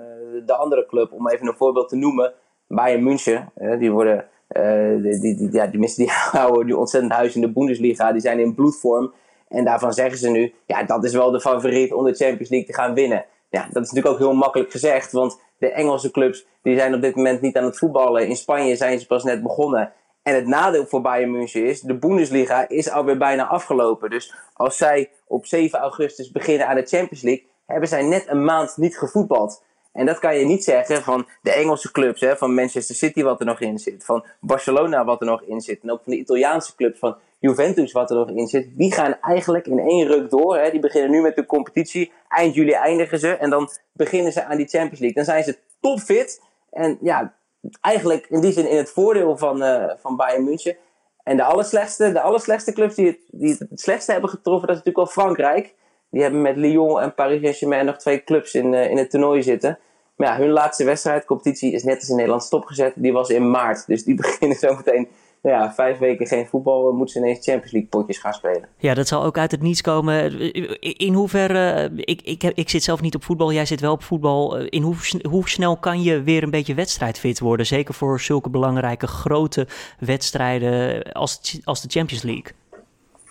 de 0.45 0.55
andere 0.55 0.85
club. 0.85 1.11
Om 1.11 1.29
even 1.29 1.47
een 1.47 1.57
voorbeeld 1.57 1.89
te 1.89 1.95
noemen. 1.95 2.33
Bayern 2.67 3.03
München, 3.03 3.51
die 3.79 3.91
worden, 3.91 4.25
uh, 4.51 5.01
die, 5.01 5.35
die, 5.35 5.49
ja, 5.51 5.67
die 5.67 5.79
mensen 5.79 6.03
die 6.03 6.13
houden 6.31 6.65
die 6.65 6.77
ontzettend 6.77 7.13
huis 7.13 7.35
in 7.35 7.41
de 7.41 7.51
Bundesliga, 7.51 8.11
die 8.11 8.21
zijn 8.21 8.39
in 8.39 8.55
bloedvorm. 8.55 9.13
En 9.47 9.63
daarvan 9.65 9.93
zeggen 9.93 10.17
ze 10.17 10.29
nu, 10.29 10.53
ja, 10.65 10.83
dat 10.83 11.03
is 11.03 11.13
wel 11.13 11.31
de 11.31 11.41
favoriet 11.41 11.93
om 11.93 12.05
de 12.05 12.13
Champions 12.13 12.49
League 12.49 12.67
te 12.67 12.73
gaan 12.73 12.93
winnen. 12.93 13.25
Ja, 13.49 13.61
dat 13.71 13.83
is 13.83 13.91
natuurlijk 13.91 14.07
ook 14.07 14.17
heel 14.17 14.33
makkelijk 14.33 14.71
gezegd, 14.71 15.11
want 15.11 15.39
de 15.57 15.71
Engelse 15.71 16.11
clubs 16.11 16.45
die 16.61 16.77
zijn 16.77 16.93
op 16.93 17.01
dit 17.01 17.15
moment 17.15 17.41
niet 17.41 17.57
aan 17.57 17.63
het 17.63 17.77
voetballen. 17.77 18.27
In 18.27 18.35
Spanje 18.35 18.75
zijn 18.75 18.99
ze 18.99 19.07
pas 19.07 19.23
net 19.23 19.43
begonnen. 19.43 19.93
En 20.23 20.35
het 20.35 20.47
nadeel 20.47 20.85
voor 20.85 21.01
Bayern 21.01 21.31
München 21.31 21.65
is, 21.65 21.81
de 21.81 21.97
Bundesliga 21.97 22.67
is 22.69 22.89
alweer 22.89 23.17
bijna 23.17 23.47
afgelopen. 23.47 24.09
Dus 24.09 24.33
als 24.53 24.77
zij 24.77 25.11
op 25.27 25.45
7 25.45 25.79
augustus 25.79 26.31
beginnen 26.31 26.67
aan 26.67 26.75
de 26.75 26.85
Champions 26.85 27.21
League, 27.21 27.45
hebben 27.65 27.89
zij 27.89 28.03
net 28.03 28.27
een 28.27 28.43
maand 28.43 28.77
niet 28.77 28.97
gevoetbald. 28.97 29.63
En 29.95 30.05
dat 30.05 30.19
kan 30.19 30.37
je 30.37 30.45
niet 30.45 30.63
zeggen 30.63 31.03
van 31.03 31.27
de 31.41 31.51
Engelse 31.51 31.91
clubs, 31.91 32.21
hè, 32.21 32.37
van 32.37 32.53
Manchester 32.53 32.95
City 32.95 33.23
wat 33.23 33.39
er 33.39 33.45
nog 33.45 33.59
in 33.59 33.79
zit, 33.79 34.05
van 34.05 34.25
Barcelona 34.39 35.05
wat 35.05 35.21
er 35.21 35.27
nog 35.27 35.41
in 35.41 35.61
zit, 35.61 35.79
en 35.81 35.91
ook 35.91 36.01
van 36.03 36.13
de 36.13 36.19
Italiaanse 36.19 36.75
clubs, 36.75 36.99
van 36.99 37.15
Juventus 37.39 37.91
wat 37.91 38.09
er 38.09 38.15
nog 38.15 38.29
in 38.29 38.47
zit. 38.47 38.67
Die 38.77 38.93
gaan 38.93 39.17
eigenlijk 39.21 39.67
in 39.67 39.79
één 39.79 40.07
ruk 40.07 40.29
door. 40.29 40.57
Hè. 40.57 40.71
Die 40.71 40.79
beginnen 40.79 41.11
nu 41.11 41.21
met 41.21 41.35
de 41.35 41.45
competitie. 41.45 42.11
Eind 42.27 42.55
juli 42.55 42.71
eindigen 42.71 43.19
ze 43.19 43.31
en 43.31 43.49
dan 43.49 43.69
beginnen 43.91 44.31
ze 44.31 44.43
aan 44.43 44.57
die 44.57 44.67
Champions 44.67 44.99
League. 44.99 45.13
Dan 45.13 45.33
zijn 45.33 45.43
ze 45.43 45.57
topfit. 45.79 46.41
En 46.71 46.97
ja, 47.01 47.33
eigenlijk 47.81 48.25
in 48.29 48.41
die 48.41 48.51
zin 48.51 48.69
in 48.69 48.77
het 48.77 48.89
voordeel 48.89 49.37
van, 49.37 49.63
uh, 49.63 49.89
van 49.97 50.15
Bayern 50.15 50.43
München. 50.43 50.77
En 51.23 51.37
de 51.37 51.43
allerslechtste, 51.43 52.11
de 52.11 52.21
allerslechtste 52.21 52.73
clubs 52.73 52.95
die 52.95 53.07
het, 53.07 53.19
die 53.27 53.55
het 53.69 53.79
slechtste 53.79 54.11
hebben 54.11 54.29
getroffen, 54.29 54.67
dat 54.67 54.77
is 54.77 54.83
natuurlijk 54.83 55.15
wel 55.15 55.23
Frankrijk. 55.25 55.73
Die 56.09 56.21
hebben 56.21 56.41
met 56.41 56.55
Lyon 56.55 57.01
en 57.01 57.13
Paris 57.13 57.41
Saint-Germain 57.41 57.85
nog 57.85 57.97
twee 57.97 58.23
clubs 58.23 58.53
in, 58.53 58.73
uh, 58.73 58.89
in 58.89 58.97
het 58.97 59.09
toernooi 59.09 59.43
zitten. 59.43 59.79
Maar 60.15 60.27
ja, 60.27 60.37
hun 60.37 60.49
laatste 60.49 60.83
wedstrijd, 60.83 61.25
competitie, 61.25 61.71
is 61.71 61.83
net 61.83 61.99
als 61.99 62.09
in 62.09 62.15
Nederland 62.15 62.43
stopgezet. 62.43 62.93
Die 62.95 63.13
was 63.13 63.29
in 63.29 63.49
maart. 63.49 63.87
Dus 63.87 64.03
die 64.03 64.15
beginnen 64.21 64.57
zometeen 64.57 65.07
nou 65.45 65.57
ja, 65.57 65.73
vijf 65.73 65.97
weken 65.97 66.27
geen 66.27 66.47
voetbal, 66.47 66.91
moeten 66.91 67.13
ze 67.13 67.19
ineens 67.19 67.45
Champions 67.45 67.71
League 67.71 67.89
potjes 67.89 68.17
gaan 68.17 68.33
spelen. 68.33 68.67
Ja, 68.77 68.93
dat 68.93 69.07
zal 69.07 69.23
ook 69.23 69.37
uit 69.37 69.51
het 69.51 69.61
niets 69.61 69.81
komen. 69.81 70.39
In 70.79 71.13
hoeverre, 71.13 71.91
ik, 71.95 72.21
ik, 72.21 72.41
heb, 72.41 72.55
ik 72.55 72.69
zit 72.69 72.83
zelf 72.83 73.01
niet 73.01 73.15
op 73.15 73.23
voetbal, 73.23 73.51
jij 73.51 73.65
zit 73.65 73.81
wel 73.81 73.91
op 73.91 74.03
voetbal. 74.03 74.57
In 74.57 74.81
hoe, 74.81 74.95
hoe 75.29 75.49
snel 75.49 75.77
kan 75.77 76.01
je 76.01 76.23
weer 76.23 76.43
een 76.43 76.49
beetje 76.49 76.73
wedstrijdfit 76.73 77.39
worden? 77.39 77.65
Zeker 77.65 77.93
voor 77.93 78.19
zulke 78.19 78.49
belangrijke 78.49 79.07
grote 79.07 79.67
wedstrijden 79.99 81.03
als, 81.03 81.59
als 81.63 81.81
de 81.81 81.89
Champions 81.89 82.23
League. 82.23 82.51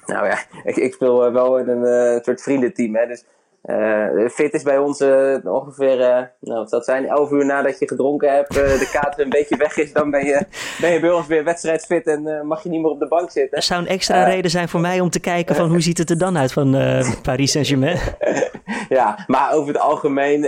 Nou 0.07 0.27
ja, 0.27 0.39
ik, 0.71 0.77
ik 0.77 0.93
speel 0.93 1.27
eh, 1.27 1.33
wel 1.33 1.59
in 1.59 1.69
een 1.69 2.15
uh, 2.15 2.23
soort 2.23 2.43
vriendenteam. 2.43 2.95
Hè, 2.95 3.07
dus 3.07 3.25
uh, 3.65 4.29
fit 4.29 4.53
is 4.53 4.63
bij 4.63 4.79
ons 4.79 5.01
uh, 5.01 5.37
ongeveer, 5.45 5.99
uh, 5.99 6.23
nou, 6.41 6.59
wat 6.59 6.71
dat 6.71 6.85
zijn, 6.85 7.07
11 7.07 7.31
uur 7.31 7.45
nadat 7.45 7.79
je 7.79 7.89
gedronken 7.89 8.33
hebt, 8.33 8.55
de 8.55 8.89
kater 8.93 9.21
een 9.21 9.31
beetje 9.31 9.57
weg 9.57 9.77
is, 9.77 9.93
dan 9.93 10.11
ben 10.11 10.25
je, 10.25 10.47
ben 10.81 10.93
je 10.93 11.01
bij 11.01 11.11
ons 11.11 11.27
weer 11.27 11.45
wedstrijdfit 11.45 12.07
en 12.07 12.47
mag 12.47 12.63
je 12.63 12.69
niet 12.69 12.81
meer 12.81 12.91
op 12.91 12.99
de 12.99 13.09
bank 13.09 13.31
zitten. 13.31 13.57
Er 13.57 13.63
zou 13.63 13.81
een 13.81 13.89
extra 13.89 14.25
reden 14.25 14.51
zijn 14.51 14.69
voor 14.69 14.81
mij 14.81 15.01
om 15.01 15.11
te 15.11 15.21
kijken 15.21 15.55
van 15.55 15.69
hoe 15.69 15.81
ziet 15.81 15.99
het 15.99 16.11
er 16.11 16.19
dan 16.19 16.39
uit 16.39 16.53
van 16.53 16.71
Paris 17.23 17.51
Saint-Germain. 17.51 17.99
ja, 18.89 19.25
maar 19.27 19.53
over 19.53 19.69
het 19.69 19.83
algemeen, 19.83 20.43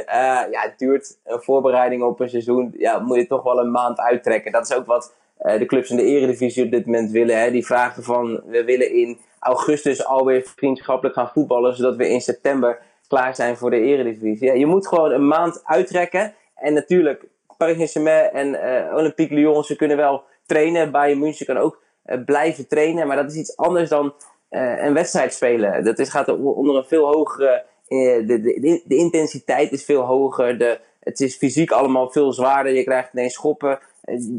ja, 0.51 0.61
het 0.61 0.75
duurt 0.77 1.19
een 1.25 1.43
voorbereiding 1.43 2.03
op 2.03 2.21
een 2.21 2.29
seizoen, 2.29 2.75
ja, 2.79 2.99
moet 2.99 3.17
je 3.17 3.27
toch 3.27 3.43
wel 3.43 3.59
een 3.59 3.71
maand 3.71 3.99
uittrekken. 3.99 4.53
Dat 4.53 4.71
is 4.71 4.77
ook 4.77 4.87
wat 4.87 5.15
de 5.37 5.67
clubs 5.67 5.91
in 5.91 5.97
de 5.97 6.05
eredivisie 6.05 6.65
op 6.65 6.71
dit 6.71 6.87
moment 6.87 7.11
willen. 7.11 7.41
Hè. 7.41 7.51
Die 7.51 7.67
vragen 7.67 8.03
van, 8.03 8.41
we 8.47 8.65
willen 8.65 8.93
in 8.93 9.19
augustus 9.39 10.05
alweer 10.05 10.53
vriendschappelijk 10.57 11.17
gaan 11.17 11.31
voetballen, 11.33 11.77
zodat 11.77 11.97
we 11.97 12.09
in 12.09 12.21
september 12.21 12.79
klaar 13.09 13.35
zijn 13.35 13.57
voor 13.57 13.71
de 13.71 13.81
eredivisie. 13.81 14.59
Je 14.59 14.67
moet 14.67 14.89
gewoon 14.89 15.11
een 15.11 15.27
maand 15.27 15.61
uittrekken. 15.65 16.35
En 16.55 16.73
natuurlijk, 16.73 17.25
Paris 17.57 17.77
Saint-Germain 17.77 18.31
en 18.31 18.49
uh, 18.49 18.97
Olympique 18.97 19.35
Lyon, 19.35 19.65
ze 19.65 19.77
kunnen 19.77 19.97
wel 19.97 20.23
trainen. 20.47 20.91
Bayern 20.91 21.19
München 21.19 21.47
kan 21.47 21.57
ook 21.57 21.83
uh, 22.07 22.25
blijven 22.25 22.69
trainen. 22.69 23.07
Maar 23.07 23.17
dat 23.17 23.31
is 23.31 23.37
iets 23.37 23.57
anders 23.57 23.89
dan 23.89 24.15
uh, 24.51 24.85
een 24.85 24.95
wedstrijd 24.95 25.35
spelen. 25.35 25.85
Dat 25.85 25.99
is, 25.99 26.09
gaat 26.09 26.29
onder 26.29 26.77
een 26.77 26.85
veel 26.85 27.07
hogere... 27.07 27.65
De, 27.89 28.25
de, 28.27 28.83
de, 28.85 28.97
intensiteit 28.97 29.73
is 29.73 29.85
veel 29.85 30.03
hoger. 30.03 30.59
De, 30.59 30.81
het 31.01 31.21
is 31.21 31.37
fysiek 31.37 31.71
allemaal 31.71 32.11
veel 32.11 32.33
zwaarder. 32.33 32.73
Je 32.73 32.85
krijgt 32.85 33.13
ineens 33.13 33.35
schoppen. 33.35 33.79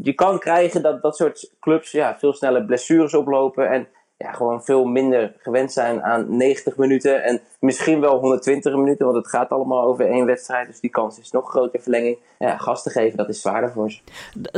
Je 0.02 0.12
kan 0.12 0.38
krijgen 0.38 0.82
dat 0.82 1.02
dat 1.02 1.16
soort 1.16 1.52
clubs 1.60 1.90
ja, 1.90 2.18
veel 2.18 2.32
sneller 2.32 2.64
blessures 2.64 3.14
oplopen. 3.14 3.70
En 3.70 3.88
ja, 4.18 4.32
gewoon 4.32 4.64
veel 4.64 4.84
minder 4.84 5.34
gewend 5.38 5.72
zijn 5.72 6.02
aan 6.02 6.36
90 6.36 6.76
minuten 6.76 7.24
en 7.24 7.40
misschien 7.60 8.00
wel 8.00 8.18
120 8.18 8.74
minuten, 8.74 9.06
want 9.06 9.18
het 9.18 9.28
gaat 9.28 9.50
allemaal 9.50 9.82
over 9.82 10.08
één 10.08 10.26
wedstrijd. 10.26 10.66
Dus 10.66 10.80
die 10.80 10.90
kans 10.90 11.18
is 11.18 11.30
nog 11.30 11.50
groter 11.50 11.80
verlenging. 11.80 12.18
Ja, 12.38 12.56
gas 12.56 12.82
te 12.82 12.90
geven, 12.90 13.16
dat 13.16 13.28
is 13.28 13.40
zwaarder 13.40 13.72
voor 13.72 13.90
ze. 13.90 14.00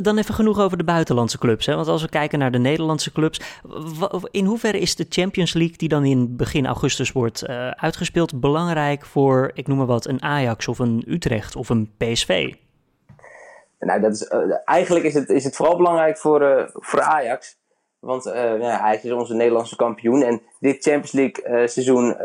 Dan 0.02 0.18
even 0.18 0.34
genoeg 0.34 0.60
over 0.60 0.76
de 0.76 0.84
buitenlandse 0.84 1.38
clubs. 1.38 1.66
Hè? 1.66 1.74
Want 1.74 1.88
als 1.88 2.02
we 2.02 2.08
kijken 2.08 2.38
naar 2.38 2.50
de 2.50 2.58
Nederlandse 2.58 3.12
clubs, 3.12 3.60
in 4.30 4.44
hoeverre 4.44 4.78
is 4.78 4.96
de 4.96 5.06
Champions 5.08 5.54
League, 5.54 5.76
die 5.76 5.88
dan 5.88 6.04
in 6.04 6.36
begin 6.36 6.66
augustus 6.66 7.12
wordt 7.12 7.48
uh, 7.48 7.70
uitgespeeld, 7.70 8.40
belangrijk 8.40 9.06
voor, 9.06 9.50
ik 9.54 9.66
noem 9.66 9.76
maar 9.76 9.86
wat, 9.86 10.06
een 10.06 10.22
Ajax 10.22 10.68
of 10.68 10.78
een 10.78 11.04
Utrecht 11.08 11.56
of 11.56 11.68
een 11.68 11.90
PSV? 11.96 12.54
Nou, 13.78 14.00
dat 14.00 14.12
is, 14.12 14.30
uh, 14.30 14.56
eigenlijk 14.64 15.04
is 15.04 15.14
het, 15.14 15.28
is 15.28 15.44
het 15.44 15.56
vooral 15.56 15.76
belangrijk 15.76 16.18
voor, 16.18 16.42
uh, 16.42 16.62
voor 16.72 17.00
Ajax. 17.00 17.58
Want 18.00 18.26
uh, 18.26 18.60
ja, 18.60 18.92
is 18.92 19.12
onze 19.12 19.34
Nederlandse 19.34 19.76
kampioen. 19.76 20.22
En 20.22 20.42
dit 20.60 20.82
Champions 20.82 21.12
League 21.12 21.68
seizoen, 21.68 22.16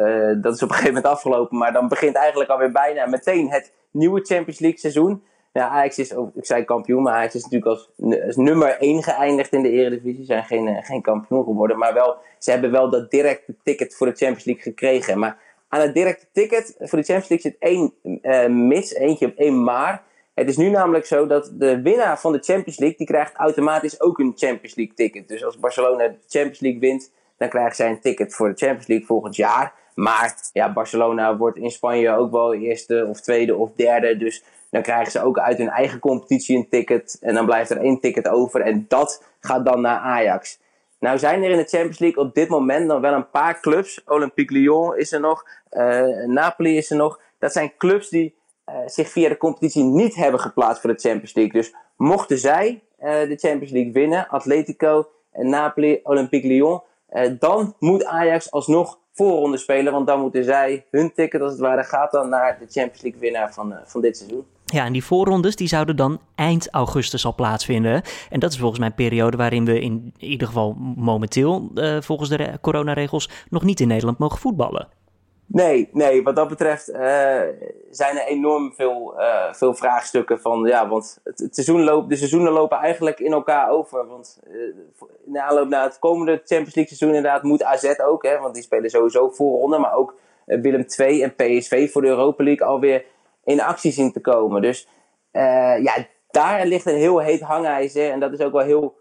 dat 0.41 0.55
is 0.55 0.63
op 0.63 0.69
een 0.69 0.75
gegeven 0.75 0.93
moment 0.93 1.05
afgelopen. 1.13 1.57
Maar 1.57 1.73
dan 1.73 1.87
begint 1.87 2.15
eigenlijk 2.15 2.49
alweer 2.49 2.71
bijna 2.71 3.05
meteen 3.05 3.51
het 3.51 3.73
nieuwe 3.91 4.21
Champions 4.21 4.59
League 4.59 4.79
seizoen. 4.79 5.23
Ja, 5.53 5.67
Ajax 5.67 5.99
is, 5.99 6.13
ook, 6.13 6.35
ik 6.35 6.45
zei 6.45 6.63
kampioen, 6.63 7.03
maar 7.03 7.13
Ajax 7.13 7.35
is 7.35 7.43
natuurlijk 7.43 7.71
als, 7.71 7.89
nummer 8.35 8.77
1 8.79 9.03
geëindigd 9.03 9.53
in 9.53 9.61
de 9.61 9.69
Eredivisie. 9.69 10.19
Ze 10.19 10.25
zijn 10.25 10.43
geen, 10.43 10.83
geen 10.83 11.01
kampioen 11.01 11.43
geworden. 11.43 11.77
Maar 11.77 11.93
wel, 11.93 12.17
ze 12.39 12.51
hebben 12.51 12.71
wel 12.71 12.89
dat 12.89 13.11
directe 13.11 13.55
ticket 13.63 13.95
voor 13.95 14.07
de 14.07 14.15
Champions 14.15 14.45
League 14.45 14.63
gekregen. 14.63 15.19
Maar 15.19 15.37
aan 15.69 15.81
het 15.81 15.93
directe 15.93 16.25
ticket 16.31 16.75
voor 16.79 16.99
de 16.99 17.05
Champions 17.05 17.29
League 17.29 17.51
zit 17.51 17.55
één 17.59 18.67
mis, 18.67 18.93
eentje, 18.93 19.33
één 19.35 19.63
maar. 19.63 20.03
Het 20.35 20.49
is 20.49 20.57
nu 20.57 20.69
namelijk 20.69 21.05
zo 21.05 21.27
dat 21.27 21.51
de 21.53 21.81
winnaar 21.81 22.19
van 22.19 22.31
de 22.31 22.39
Champions 22.39 22.77
League, 22.77 22.97
die 22.97 23.07
krijgt 23.07 23.35
automatisch 23.35 24.01
ook 24.01 24.19
een 24.19 24.33
Champions 24.35 24.75
League 24.75 24.95
ticket. 24.95 25.27
Dus 25.27 25.45
als 25.45 25.59
Barcelona 25.59 26.07
de 26.07 26.17
Champions 26.27 26.59
League 26.59 26.79
wint, 26.79 27.11
dan 27.37 27.49
krijgen 27.49 27.75
zij 27.75 27.89
een 27.89 27.99
ticket 27.99 28.35
voor 28.35 28.49
de 28.49 28.55
Champions 28.55 28.87
League 28.87 29.05
volgend 29.05 29.35
jaar. 29.35 29.73
Maar 29.93 30.35
ja, 30.53 30.73
Barcelona 30.73 31.37
wordt 31.37 31.57
in 31.57 31.71
Spanje 31.71 32.15
ook 32.15 32.31
wel 32.31 32.53
eerste 32.53 33.05
of 33.09 33.21
tweede 33.21 33.55
of 33.55 33.71
derde. 33.75 34.17
Dus 34.17 34.43
dan 34.69 34.81
krijgen 34.81 35.11
ze 35.11 35.23
ook 35.23 35.39
uit 35.39 35.57
hun 35.57 35.69
eigen 35.69 35.99
competitie 35.99 36.57
een 36.57 36.69
ticket. 36.69 37.17
En 37.21 37.33
dan 37.33 37.45
blijft 37.45 37.69
er 37.69 37.77
één 37.77 37.99
ticket 37.99 38.27
over. 38.27 38.61
En 38.61 38.85
dat 38.87 39.23
gaat 39.39 39.65
dan 39.65 39.81
naar 39.81 39.99
Ajax. 39.99 40.59
Nou 40.99 41.17
zijn 41.17 41.43
er 41.43 41.49
in 41.49 41.57
de 41.57 41.67
Champions 41.67 41.99
League 41.99 42.23
op 42.23 42.35
dit 42.35 42.49
moment 42.49 42.85
nog 42.85 42.99
wel 42.99 43.13
een 43.13 43.29
paar 43.29 43.59
clubs. 43.59 44.03
Olympique 44.05 44.57
Lyon 44.57 44.97
is 44.97 45.11
er 45.11 45.19
nog. 45.19 45.45
Uh, 45.71 46.25
Napoli 46.25 46.77
is 46.77 46.91
er 46.91 46.97
nog. 46.97 47.19
Dat 47.39 47.51
zijn 47.51 47.73
clubs 47.77 48.09
die 48.09 48.35
zich 48.85 49.09
via 49.09 49.29
de 49.29 49.37
competitie 49.37 49.83
niet 49.83 50.15
hebben 50.15 50.39
geplaatst 50.39 50.81
voor 50.81 50.93
de 50.93 50.99
Champions 50.99 51.33
League. 51.33 51.61
Dus 51.61 51.73
mochten 51.97 52.37
zij 52.37 52.83
uh, 52.99 53.09
de 53.09 53.35
Champions 53.37 53.71
League 53.71 53.91
winnen, 53.91 54.27
Atletico, 54.29 55.07
Napoli, 55.33 55.99
Olympique 56.03 56.47
Lyon, 56.47 56.81
dan 57.39 57.75
moet 57.79 58.05
Ajax 58.05 58.51
alsnog 58.51 58.99
voorronde 59.13 59.57
spelen. 59.57 59.93
Want 59.93 60.07
dan 60.07 60.19
moeten 60.19 60.43
zij, 60.43 60.85
hun 60.91 61.13
ticket 61.13 61.41
als 61.41 61.51
het 61.51 61.61
ware, 61.61 61.83
gaat 61.83 62.11
dan 62.11 62.29
naar 62.29 62.57
de 62.59 62.65
Champions 62.69 63.01
League 63.01 63.19
winnaar 63.19 63.53
van, 63.53 63.75
van 63.85 64.01
dit 64.01 64.17
seizoen. 64.17 64.45
Ja, 64.65 64.85
en 64.85 64.93
die 64.93 65.03
voorrondes 65.03 65.55
die 65.55 65.67
zouden 65.67 65.95
dan 65.95 66.19
eind 66.35 66.69
augustus 66.71 67.25
al 67.25 67.35
plaatsvinden. 67.35 68.01
En 68.29 68.39
dat 68.39 68.51
is 68.51 68.57
volgens 68.57 68.79
mij 68.79 68.87
een 68.87 68.95
periode 68.95 69.37
waarin 69.37 69.65
we 69.65 69.79
in 69.79 70.13
ieder 70.17 70.47
geval 70.47 70.73
momenteel, 70.95 71.71
volgens 71.99 72.29
de 72.29 72.57
coronaregels, 72.61 73.29
nog 73.49 73.63
niet 73.63 73.79
in 73.79 73.87
Nederland 73.87 74.17
mogen 74.17 74.39
voetballen. 74.39 74.87
Nee, 75.47 75.89
nee, 75.91 76.23
wat 76.23 76.35
dat 76.35 76.47
betreft 76.47 76.89
uh, 76.89 76.97
zijn 77.89 78.17
er 78.17 78.25
enorm 78.27 78.73
veel, 78.73 79.13
uh, 79.19 79.53
veel 79.53 79.73
vraagstukken 79.73 80.39
van, 80.39 80.63
ja, 80.63 80.87
want 80.87 81.19
het, 81.23 81.47
seizoen 81.51 81.83
loopt, 81.83 82.09
de 82.09 82.15
seizoenen 82.15 82.51
lopen 82.51 82.77
eigenlijk 82.77 83.19
in 83.19 83.31
elkaar 83.31 83.69
over. 83.69 84.07
Want 84.07 84.39
uh, 84.47 84.61
in 85.25 85.33
de 85.33 85.41
aanloop 85.41 85.67
naar 85.67 85.83
het 85.83 85.99
komende 85.99 86.31
Champions 86.31 86.75
League 86.75 86.95
seizoen 86.95 87.15
inderdaad 87.15 87.43
moet 87.43 87.63
AZ 87.63 87.99
ook, 88.03 88.23
hè, 88.23 88.39
want 88.39 88.53
die 88.53 88.63
spelen 88.63 88.89
sowieso 88.89 89.29
voorronde, 89.29 89.77
maar 89.77 89.95
ook 89.95 90.15
Willem 90.45 90.85
II 90.97 91.23
en 91.23 91.35
PSV 91.35 91.91
voor 91.91 92.01
de 92.01 92.07
Europa 92.07 92.43
League 92.43 92.67
alweer 92.67 93.05
in 93.43 93.61
actie 93.61 93.91
zien 93.91 94.11
te 94.11 94.21
komen. 94.21 94.61
Dus 94.61 94.87
ja, 95.81 96.07
daar 96.31 96.65
ligt 96.65 96.85
een 96.85 96.95
heel 96.95 97.19
heet 97.19 97.41
hangijzer 97.41 98.11
en 98.11 98.19
dat 98.19 98.33
is 98.33 98.41
ook 98.41 98.51
wel 98.51 98.63
heel 98.63 98.95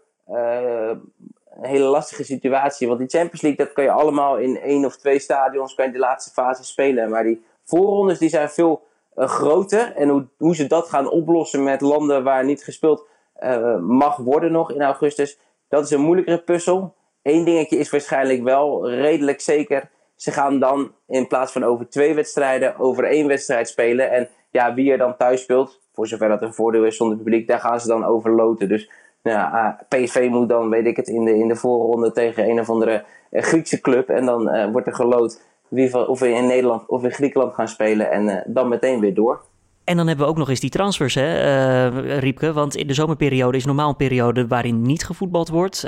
een 1.61 1.69
hele 1.69 1.85
lastige 1.85 2.23
situatie. 2.23 2.87
Want 2.87 2.99
die 2.99 3.09
Champions 3.09 3.41
League, 3.41 3.65
dat 3.65 3.73
kan 3.75 3.83
je 3.83 3.91
allemaal 3.91 4.37
in 4.37 4.59
één 4.59 4.85
of 4.85 4.97
twee 4.97 5.19
stadions, 5.19 5.75
kan 5.75 5.85
je 5.85 5.91
de 5.91 5.99
laatste 5.99 6.31
fase 6.31 6.63
spelen. 6.63 7.09
Maar 7.09 7.23
die 7.23 7.45
voorrondes, 7.63 8.19
die 8.19 8.29
zijn 8.29 8.49
veel 8.49 8.83
uh, 9.15 9.27
groter. 9.27 9.93
En 9.95 10.09
hoe, 10.09 10.25
hoe 10.37 10.55
ze 10.55 10.67
dat 10.67 10.89
gaan 10.89 11.09
oplossen 11.09 11.63
met 11.63 11.81
landen 11.81 12.23
waar 12.23 12.45
niet 12.45 12.63
gespeeld 12.63 13.07
uh, 13.43 13.79
mag 13.79 14.17
worden 14.17 14.51
nog 14.51 14.71
in 14.71 14.81
augustus, 14.81 15.39
dat 15.69 15.83
is 15.83 15.91
een 15.91 16.01
moeilijkere 16.01 16.41
puzzel. 16.41 16.95
Eén 17.21 17.45
dingetje 17.45 17.77
is 17.77 17.89
waarschijnlijk 17.89 18.43
wel 18.43 18.89
redelijk 18.89 19.41
zeker. 19.41 19.89
Ze 20.15 20.31
gaan 20.31 20.59
dan 20.59 20.91
in 21.07 21.27
plaats 21.27 21.51
van 21.51 21.63
over 21.63 21.89
twee 21.89 22.13
wedstrijden, 22.13 22.79
over 22.79 23.03
één 23.03 23.27
wedstrijd 23.27 23.67
spelen. 23.67 24.11
En 24.11 24.29
ja, 24.49 24.73
wie 24.73 24.91
er 24.91 24.97
dan 24.97 25.17
thuis 25.17 25.41
speelt, 25.41 25.81
voor 25.93 26.07
zover 26.07 26.27
dat 26.27 26.41
een 26.41 26.53
voordeel 26.53 26.83
is 26.83 26.97
zonder 26.97 27.17
publiek, 27.17 27.47
daar 27.47 27.59
gaan 27.59 27.79
ze 27.79 27.87
dan 27.87 28.05
over 28.05 28.31
loten. 28.31 28.69
Dus 28.69 28.89
ja, 29.31 29.49
ah, 29.49 29.79
PSV 29.87 30.27
moet 30.29 30.49
dan, 30.49 30.69
weet 30.69 30.85
ik 30.85 30.95
het, 30.95 31.07
in 31.07 31.25
de, 31.25 31.37
in 31.37 31.47
de 31.47 31.55
voorronde 31.55 32.11
tegen 32.11 32.49
een 32.49 32.59
of 32.59 32.69
andere 32.69 33.03
uh, 33.31 33.41
Griekse 33.41 33.81
club. 33.81 34.09
En 34.09 34.25
dan 34.25 34.55
uh, 34.55 34.71
wordt 34.71 34.87
er 34.87 34.95
geloot 34.95 35.41
wie, 35.67 36.07
of 36.07 36.19
we 36.19 36.29
in 36.29 36.47
Nederland 36.47 36.89
of 36.89 37.03
in 37.03 37.11
Griekenland 37.11 37.53
gaan 37.53 37.67
spelen. 37.67 38.11
En 38.11 38.43
dan 38.47 38.67
meteen 38.67 38.99
weer 38.99 39.13
door. 39.13 39.41
En 39.83 39.97
dan 39.97 40.07
hebben 40.07 40.25
we 40.25 40.31
ook 40.31 40.37
nog 40.37 40.49
eens 40.49 40.59
die 40.59 40.69
transfers, 40.69 41.15
hè, 41.15 41.91
uh, 41.91 42.17
Riepke. 42.17 42.53
Want 42.53 42.75
in 42.75 42.87
de 42.87 42.93
zomerperiode 42.93 43.57
is 43.57 43.65
normaal 43.65 43.89
een 43.89 43.95
periode 43.95 44.47
waarin 44.47 44.81
niet 44.81 45.05
gevoetbald 45.05 45.49
wordt. 45.49 45.81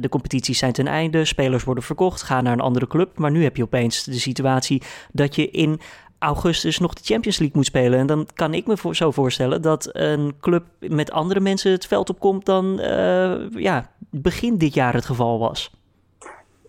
De 0.00 0.08
competities 0.10 0.58
zijn 0.58 0.72
ten 0.72 0.86
einde, 0.86 1.24
spelers 1.24 1.64
worden 1.64 1.84
verkocht, 1.84 2.22
gaan 2.22 2.44
naar 2.44 2.52
een 2.52 2.60
andere 2.60 2.86
club. 2.86 3.18
Maar 3.18 3.30
nu 3.30 3.42
heb 3.42 3.56
je 3.56 3.62
opeens 3.62 4.04
de 4.04 4.18
situatie 4.18 4.82
dat 5.12 5.34
je 5.34 5.50
in 5.50 5.80
augustus 6.18 6.78
nog 6.78 6.94
de 6.94 7.04
Champions 7.04 7.38
League 7.38 7.56
moet 7.56 7.66
spelen. 7.66 7.98
En 7.98 8.06
dan 8.06 8.26
kan 8.34 8.54
ik 8.54 8.66
me 8.66 8.76
voor, 8.76 8.96
zo 8.96 9.10
voorstellen 9.10 9.62
dat 9.62 9.88
een 9.92 10.36
club 10.40 10.64
met 10.80 11.10
andere 11.10 11.40
mensen 11.40 11.70
het 11.70 11.86
veld 11.86 12.10
opkomt 12.10 12.44
dan 12.44 12.80
uh, 12.80 13.50
ja, 13.50 13.90
begin 14.10 14.58
dit 14.58 14.74
jaar 14.74 14.94
het 14.94 15.04
geval 15.04 15.38
was. 15.38 15.70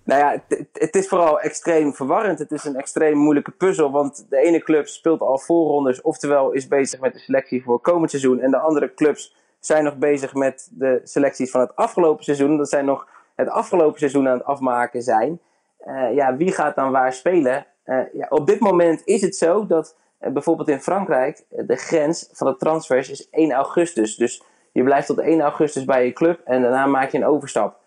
Nou 0.03 0.19
ja, 0.19 0.43
het 0.73 0.95
is 0.95 1.07
vooral 1.07 1.39
extreem 1.39 1.93
verwarrend. 1.93 2.39
Het 2.39 2.51
is 2.51 2.63
een 2.63 2.75
extreem 2.75 3.17
moeilijke 3.17 3.51
puzzel. 3.51 3.91
Want 3.91 4.25
de 4.29 4.37
ene 4.37 4.63
club 4.63 4.87
speelt 4.87 5.21
al 5.21 5.37
voorrondes, 5.37 6.01
oftewel 6.01 6.51
is 6.51 6.67
bezig 6.67 6.99
met 6.99 7.13
de 7.13 7.19
selectie 7.19 7.63
voor 7.63 7.79
komend 7.79 8.09
seizoen. 8.09 8.39
En 8.39 8.51
de 8.51 8.59
andere 8.59 8.93
clubs 8.93 9.35
zijn 9.59 9.83
nog 9.83 9.97
bezig 9.97 10.33
met 10.33 10.69
de 10.71 11.01
selecties 11.03 11.51
van 11.51 11.61
het 11.61 11.75
afgelopen 11.75 12.23
seizoen. 12.23 12.57
Dat 12.57 12.69
zij 12.69 12.81
nog 12.81 13.07
het 13.35 13.49
afgelopen 13.49 13.99
seizoen 13.99 14.27
aan 14.27 14.37
het 14.37 14.45
afmaken 14.45 15.01
zijn. 15.01 15.39
Uh, 15.87 16.15
ja, 16.15 16.35
wie 16.35 16.51
gaat 16.51 16.75
dan 16.75 16.91
waar 16.91 17.13
spelen? 17.13 17.65
Uh, 17.87 17.99
ja, 18.13 18.25
op 18.29 18.47
dit 18.47 18.59
moment 18.59 19.01
is 19.05 19.21
het 19.21 19.35
zo 19.35 19.65
dat 19.65 19.95
uh, 20.21 20.31
bijvoorbeeld 20.31 20.69
in 20.69 20.79
Frankrijk 20.79 21.45
de 21.49 21.75
grens 21.75 22.29
van 22.31 22.47
de 22.47 22.57
transfers 22.57 23.09
is 23.09 23.29
1 23.29 23.51
augustus. 23.51 24.15
Dus 24.15 24.43
je 24.71 24.83
blijft 24.83 25.07
tot 25.07 25.19
1 25.19 25.41
augustus 25.41 25.85
bij 25.85 26.05
je 26.05 26.13
club 26.13 26.41
en 26.45 26.61
daarna 26.61 26.85
maak 26.85 27.11
je 27.11 27.17
een 27.17 27.25
overstap. 27.25 27.79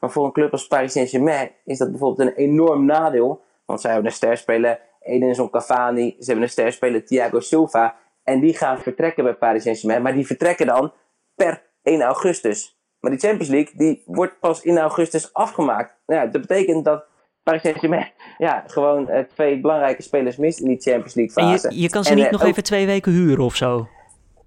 Maar 0.00 0.10
voor 0.10 0.24
een 0.24 0.32
club 0.32 0.52
als 0.52 0.66
Paris 0.66 0.92
Saint-Germain 0.92 1.50
is 1.64 1.78
dat 1.78 1.90
bijvoorbeeld 1.90 2.28
een 2.28 2.34
enorm 2.34 2.84
nadeel. 2.84 3.42
Want 3.64 3.80
zij 3.80 3.92
hebben 3.92 4.10
een 4.10 4.16
sterspeler, 4.16 4.80
Edinson 5.00 5.50
Cavani, 5.50 6.16
ze 6.18 6.24
hebben 6.24 6.42
een 6.42 6.50
sterspeler 6.50 7.04
Thiago 7.04 7.40
Silva. 7.40 7.96
En 8.22 8.40
die 8.40 8.56
gaan 8.56 8.78
vertrekken 8.78 9.24
bij 9.24 9.34
Paris 9.34 9.62
Saint-Germain. 9.62 10.02
Maar 10.02 10.14
die 10.14 10.26
vertrekken 10.26 10.66
dan 10.66 10.92
per 11.34 11.62
1 11.82 12.02
augustus. 12.02 12.78
Maar 13.00 13.10
die 13.10 13.20
Champions 13.20 13.48
League 13.48 13.72
die 13.76 14.02
wordt 14.06 14.40
pas 14.40 14.62
in 14.62 14.78
augustus 14.78 15.32
afgemaakt. 15.32 15.94
Nou 16.06 16.30
dat 16.30 16.40
betekent 16.40 16.84
dat 16.84 17.04
Paris 17.48 17.62
Saint-Germain 17.62 18.12
ja, 18.38 18.64
gewoon 18.66 19.10
uh, 19.10 19.18
twee 19.18 19.60
belangrijke 19.60 20.02
spelers 20.02 20.36
mist 20.36 20.60
in 20.60 20.68
die 20.68 20.80
Champions 20.80 21.14
League 21.14 21.44
fase. 21.44 21.68
En 21.68 21.74
je, 21.74 21.80
je 21.80 21.90
kan 21.90 22.04
ze 22.04 22.10
en, 22.10 22.16
niet 22.16 22.24
uh, 22.24 22.30
nog 22.30 22.42
ook, 22.42 22.48
even 22.48 22.62
twee 22.62 22.86
weken 22.86 23.12
huren 23.12 23.44
of 23.44 23.56
zo? 23.56 23.88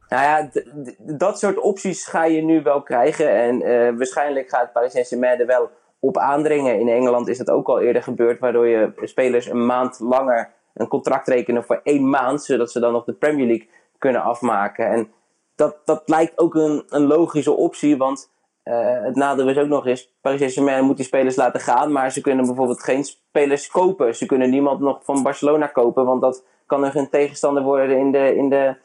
Nou 0.10 0.24
ja, 0.24 0.50
dat 0.98 1.40
soort 1.40 1.60
opties 1.60 2.06
ga 2.06 2.26
je 2.26 2.42
nu 2.42 2.62
wel 2.62 2.82
krijgen. 2.82 3.30
En 3.30 3.62
uh, 3.62 3.98
waarschijnlijk 3.98 4.50
gaat 4.50 4.74
Paris 4.74 4.92
Saint-Germain 4.92 5.40
er 5.40 5.46
wel 5.46 5.70
op 6.00 6.18
aandringen. 6.18 6.80
In 6.80 6.88
Engeland 6.88 7.28
is 7.28 7.38
dat 7.38 7.50
ook 7.50 7.68
al 7.68 7.80
eerder 7.80 8.04
gebeurd, 8.04 8.40
waardoor 8.40 8.68
je 8.68 8.92
spelers 9.02 9.50
een 9.50 9.66
maand 9.66 10.00
langer 10.00 10.50
een 10.74 10.88
contract 10.88 11.28
rekenen 11.28 11.64
voor 11.64 11.80
één 11.84 12.10
maand, 12.10 12.44
zodat 12.44 12.72
ze 12.72 12.80
dan 12.80 12.92
nog 12.92 13.04
de 13.04 13.14
Premier 13.14 13.48
League 13.48 13.70
kunnen 13.98 14.24
afmaken. 14.24 14.86
En 14.86 15.12
dat, 15.56 15.78
dat 15.86 16.02
lijkt 16.06 16.38
ook 16.38 16.56
een, 16.56 16.84
een 16.90 17.08
logische 17.08 17.52
optie, 17.52 17.98
want 17.98 18.32
uh, 18.64 19.04
het 19.04 19.16
nadeel 19.16 19.50
is 19.50 19.58
ook 19.58 19.68
nog 19.68 19.88
eens, 19.88 20.14
Paris 20.22 20.40
Saint-Germain 20.40 20.86
moet 20.86 20.98
die 20.98 21.06
spelers 21.06 21.36
laten 21.36 21.60
gaan, 21.60 21.92
maar 21.92 22.12
ze 22.12 22.22
kunnen 22.22 22.46
bijvoorbeeld 22.46 22.84
geen 22.84 23.04
spelers 23.04 23.68
kopen. 23.68 24.16
Ze 24.16 24.26
kunnen 24.26 24.50
niemand 24.50 24.80
nog 24.80 25.04
van 25.04 25.24
Barcelona 25.24 25.68
kopen, 25.68 26.06
want 26.06 26.22
dat 26.22 26.46
kan 26.66 26.82
nog 26.82 26.96
een 26.96 27.10
tegenstander 27.10 27.64
worden 27.64 27.98
in 27.98 28.12
de, 28.12 28.36
in 28.36 28.50
de, 28.50 28.76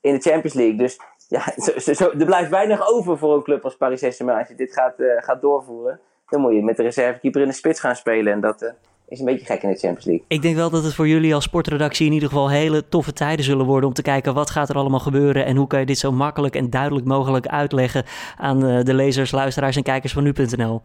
in 0.00 0.14
de 0.14 0.20
Champions 0.20 0.54
League. 0.54 0.76
Dus 0.76 0.98
ja, 1.28 1.42
zo, 1.94 2.10
er 2.10 2.24
blijft 2.24 2.50
weinig 2.50 2.88
over 2.92 3.18
voor 3.18 3.34
een 3.34 3.42
club 3.42 3.64
als 3.64 3.76
Paris 3.76 4.00
Saint-Germain. 4.00 4.38
Als 4.38 4.48
je 4.48 4.54
dit 4.54 4.72
gaat, 4.72 5.00
uh, 5.00 5.22
gaat 5.22 5.40
doorvoeren, 5.40 6.00
dan 6.28 6.40
moet 6.40 6.52
je 6.52 6.62
met 6.62 6.76
de 6.76 6.82
reservekeeper 6.82 7.40
in 7.40 7.48
de 7.48 7.54
spits 7.54 7.80
gaan 7.80 7.96
spelen. 7.96 8.32
En 8.32 8.40
dat, 8.40 8.62
uh, 8.62 8.70
is 9.08 9.18
een 9.18 9.24
beetje 9.24 9.46
gek 9.46 9.62
in 9.62 9.68
de 9.68 9.78
Champions 9.78 10.04
League. 10.04 10.24
Ik 10.28 10.42
denk 10.42 10.56
wel 10.56 10.70
dat 10.70 10.84
het 10.84 10.94
voor 10.94 11.08
jullie 11.08 11.34
als 11.34 11.44
sportredactie 11.44 12.06
in 12.06 12.12
ieder 12.12 12.28
geval 12.28 12.50
hele 12.50 12.88
toffe 12.88 13.12
tijden 13.12 13.44
zullen 13.44 13.66
worden 13.66 13.88
om 13.88 13.94
te 13.94 14.02
kijken 14.02 14.34
wat 14.34 14.50
gaat 14.50 14.68
er 14.68 14.76
allemaal 14.76 15.00
gebeuren 15.00 15.44
en 15.44 15.56
hoe 15.56 15.66
kan 15.66 15.80
je 15.80 15.86
dit 15.86 15.98
zo 15.98 16.12
makkelijk 16.12 16.56
en 16.56 16.70
duidelijk 16.70 17.06
mogelijk 17.06 17.46
uitleggen 17.46 18.04
aan 18.36 18.60
de 18.60 18.94
lezers, 18.94 19.30
luisteraars 19.30 19.76
en 19.76 19.82
kijkers 19.82 20.12
van 20.12 20.22
nu.nl. 20.22 20.82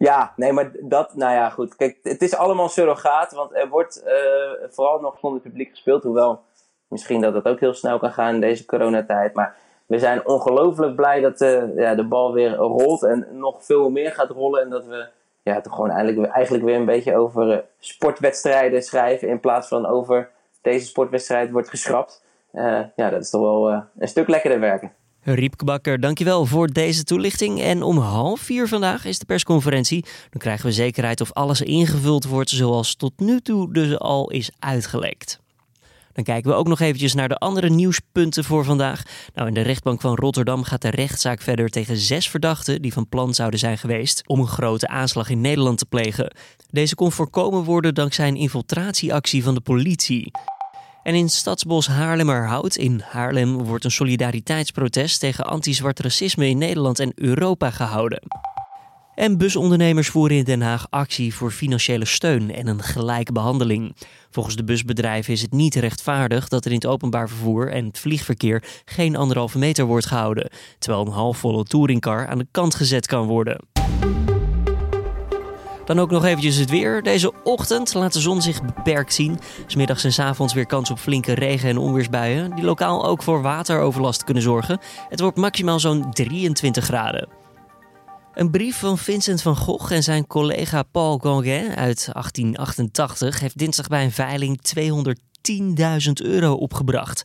Ja, 0.00 0.32
nee, 0.36 0.52
maar 0.52 0.70
dat, 0.80 1.14
nou 1.14 1.32
ja, 1.32 1.50
goed. 1.50 1.76
Kijk, 1.76 1.98
het 2.02 2.22
is 2.22 2.36
allemaal 2.36 2.68
surrogaat, 2.68 3.32
want 3.32 3.54
er 3.54 3.68
wordt 3.68 4.02
uh, 4.06 4.12
vooral 4.70 5.00
nog 5.00 5.18
zonder 5.20 5.40
publiek 5.40 5.70
gespeeld. 5.70 6.02
Hoewel, 6.02 6.40
misschien 6.88 7.20
dat 7.20 7.32
dat 7.32 7.44
ook 7.44 7.60
heel 7.60 7.74
snel 7.74 7.98
kan 7.98 8.12
gaan 8.12 8.34
in 8.34 8.40
deze 8.40 8.64
coronatijd. 8.64 9.34
Maar 9.34 9.56
we 9.86 9.98
zijn 9.98 10.26
ongelooflijk 10.26 10.96
blij 10.96 11.20
dat 11.20 11.40
uh, 11.40 11.76
ja, 11.76 11.94
de 11.94 12.04
bal 12.04 12.32
weer 12.32 12.54
rolt 12.54 13.02
en 13.02 13.26
nog 13.32 13.64
veel 13.64 13.90
meer 13.90 14.12
gaat 14.12 14.30
rollen. 14.30 14.62
En 14.62 14.70
dat 14.70 14.86
we 14.86 15.06
ja, 15.42 15.60
toch 15.60 15.74
gewoon 15.74 15.90
eigenlijk, 15.90 16.32
eigenlijk 16.32 16.64
weer 16.64 16.76
een 16.76 16.84
beetje 16.84 17.16
over 17.16 17.52
uh, 17.52 17.58
sportwedstrijden 17.78 18.82
schrijven. 18.82 19.28
In 19.28 19.40
plaats 19.40 19.68
van 19.68 19.86
over 19.86 20.30
deze 20.62 20.86
sportwedstrijd 20.86 21.50
wordt 21.50 21.68
geschrapt. 21.68 22.24
ja, 22.96 23.10
dat 23.10 23.20
is 23.20 23.30
toch 23.30 23.40
wel 23.40 23.84
een 23.98 24.08
stuk 24.08 24.28
lekkerder 24.28 24.60
werken. 24.60 24.92
Riepke 25.22 25.64
Bakker, 25.64 26.00
dankjewel 26.00 26.46
voor 26.46 26.66
deze 26.66 27.04
toelichting. 27.04 27.60
En 27.60 27.82
om 27.82 27.98
half 27.98 28.40
vier 28.40 28.68
vandaag 28.68 29.04
is 29.04 29.18
de 29.18 29.24
persconferentie. 29.24 30.04
Dan 30.30 30.40
krijgen 30.40 30.66
we 30.66 30.72
zekerheid 30.72 31.20
of 31.20 31.32
alles 31.32 31.60
ingevuld 31.60 32.24
wordt 32.24 32.50
zoals 32.50 32.94
tot 32.94 33.12
nu 33.16 33.40
toe 33.40 33.72
dus 33.72 33.98
al 33.98 34.30
is 34.30 34.50
uitgelekt. 34.58 35.40
Dan 36.12 36.24
kijken 36.24 36.50
we 36.50 36.56
ook 36.56 36.68
nog 36.68 36.80
eventjes 36.80 37.14
naar 37.14 37.28
de 37.28 37.38
andere 37.38 37.68
nieuwspunten 37.68 38.44
voor 38.44 38.64
vandaag. 38.64 39.02
Nou, 39.34 39.48
in 39.48 39.54
de 39.54 39.60
rechtbank 39.60 40.00
van 40.00 40.14
Rotterdam 40.14 40.62
gaat 40.62 40.82
de 40.82 40.90
rechtszaak 40.90 41.40
verder 41.40 41.68
tegen 41.68 41.96
zes 41.96 42.28
verdachten 42.28 42.82
die 42.82 42.92
van 42.92 43.08
plan 43.08 43.34
zouden 43.34 43.58
zijn 43.58 43.78
geweest 43.78 44.22
om 44.26 44.40
een 44.40 44.46
grote 44.46 44.88
aanslag 44.88 45.28
in 45.28 45.40
Nederland 45.40 45.78
te 45.78 45.86
plegen. 45.86 46.34
Deze 46.70 46.94
kon 46.94 47.12
voorkomen 47.12 47.64
worden 47.64 47.94
dankzij 47.94 48.28
een 48.28 48.36
infiltratieactie 48.36 49.42
van 49.42 49.54
de 49.54 49.60
politie. 49.60 50.30
En 51.02 51.14
in 51.14 51.28
Stadsbos 51.28 51.86
Haarlemmerhout 51.86 52.76
in 52.76 53.02
Haarlem 53.04 53.64
wordt 53.64 53.84
een 53.84 53.90
solidariteitsprotest 53.90 55.20
tegen 55.20 55.46
anti-zwart 55.46 56.00
racisme 56.00 56.48
in 56.48 56.58
Nederland 56.58 56.98
en 56.98 57.12
Europa 57.14 57.70
gehouden. 57.70 58.22
En 59.14 59.38
busondernemers 59.38 60.08
voeren 60.08 60.36
in 60.36 60.44
Den 60.44 60.62
Haag 60.62 60.86
actie 60.90 61.34
voor 61.34 61.50
financiële 61.50 62.04
steun 62.04 62.54
en 62.54 62.66
een 62.66 62.82
gelijke 62.82 63.32
behandeling. 63.32 63.96
Volgens 64.30 64.56
de 64.56 64.64
busbedrijven 64.64 65.32
is 65.32 65.42
het 65.42 65.52
niet 65.52 65.74
rechtvaardig 65.74 66.48
dat 66.48 66.64
er 66.64 66.70
in 66.70 66.76
het 66.76 66.86
openbaar 66.86 67.28
vervoer 67.28 67.70
en 67.70 67.86
het 67.86 67.98
vliegverkeer 67.98 68.64
geen 68.84 69.16
anderhalve 69.16 69.58
meter 69.58 69.84
wordt 69.84 70.06
gehouden, 70.06 70.50
terwijl 70.78 71.06
een 71.06 71.12
halfvolle 71.12 71.64
touringcar 71.64 72.26
aan 72.26 72.38
de 72.38 72.46
kant 72.50 72.74
gezet 72.74 73.06
kan 73.06 73.26
worden. 73.26 73.60
Dan 75.84 75.98
ook 75.98 76.10
nog 76.10 76.24
eventjes 76.24 76.56
het 76.56 76.70
weer. 76.70 77.02
Deze 77.02 77.32
ochtend 77.44 77.94
laat 77.94 78.12
de 78.12 78.20
zon 78.20 78.42
zich 78.42 78.62
beperkt 78.62 79.14
zien. 79.14 79.38
Smiddags 79.66 80.04
en 80.04 80.12
s 80.12 80.18
avonds 80.18 80.54
weer 80.54 80.66
kans 80.66 80.90
op 80.90 80.98
flinke 80.98 81.32
regen- 81.32 81.68
en 81.68 81.78
onweersbuien. 81.78 82.54
Die 82.54 82.64
lokaal 82.64 83.06
ook 83.06 83.22
voor 83.22 83.42
wateroverlast 83.42 84.24
kunnen 84.24 84.42
zorgen. 84.42 84.78
Het 85.08 85.20
wordt 85.20 85.36
maximaal 85.36 85.80
zo'n 85.80 86.10
23 86.10 86.84
graden. 86.84 87.39
Een 88.34 88.50
brief 88.50 88.78
van 88.78 88.98
Vincent 88.98 89.42
van 89.42 89.56
Gogh 89.56 89.92
en 89.92 90.02
zijn 90.02 90.26
collega 90.26 90.82
Paul 90.82 91.18
Gauguin 91.18 91.74
uit 91.74 92.08
1888 92.12 93.40
heeft 93.40 93.58
dinsdag 93.58 93.88
bij 93.88 94.04
een 94.04 94.12
veiling 94.12 94.60
210.000 94.76 96.12
euro 96.12 96.52
opgebracht. 96.52 97.22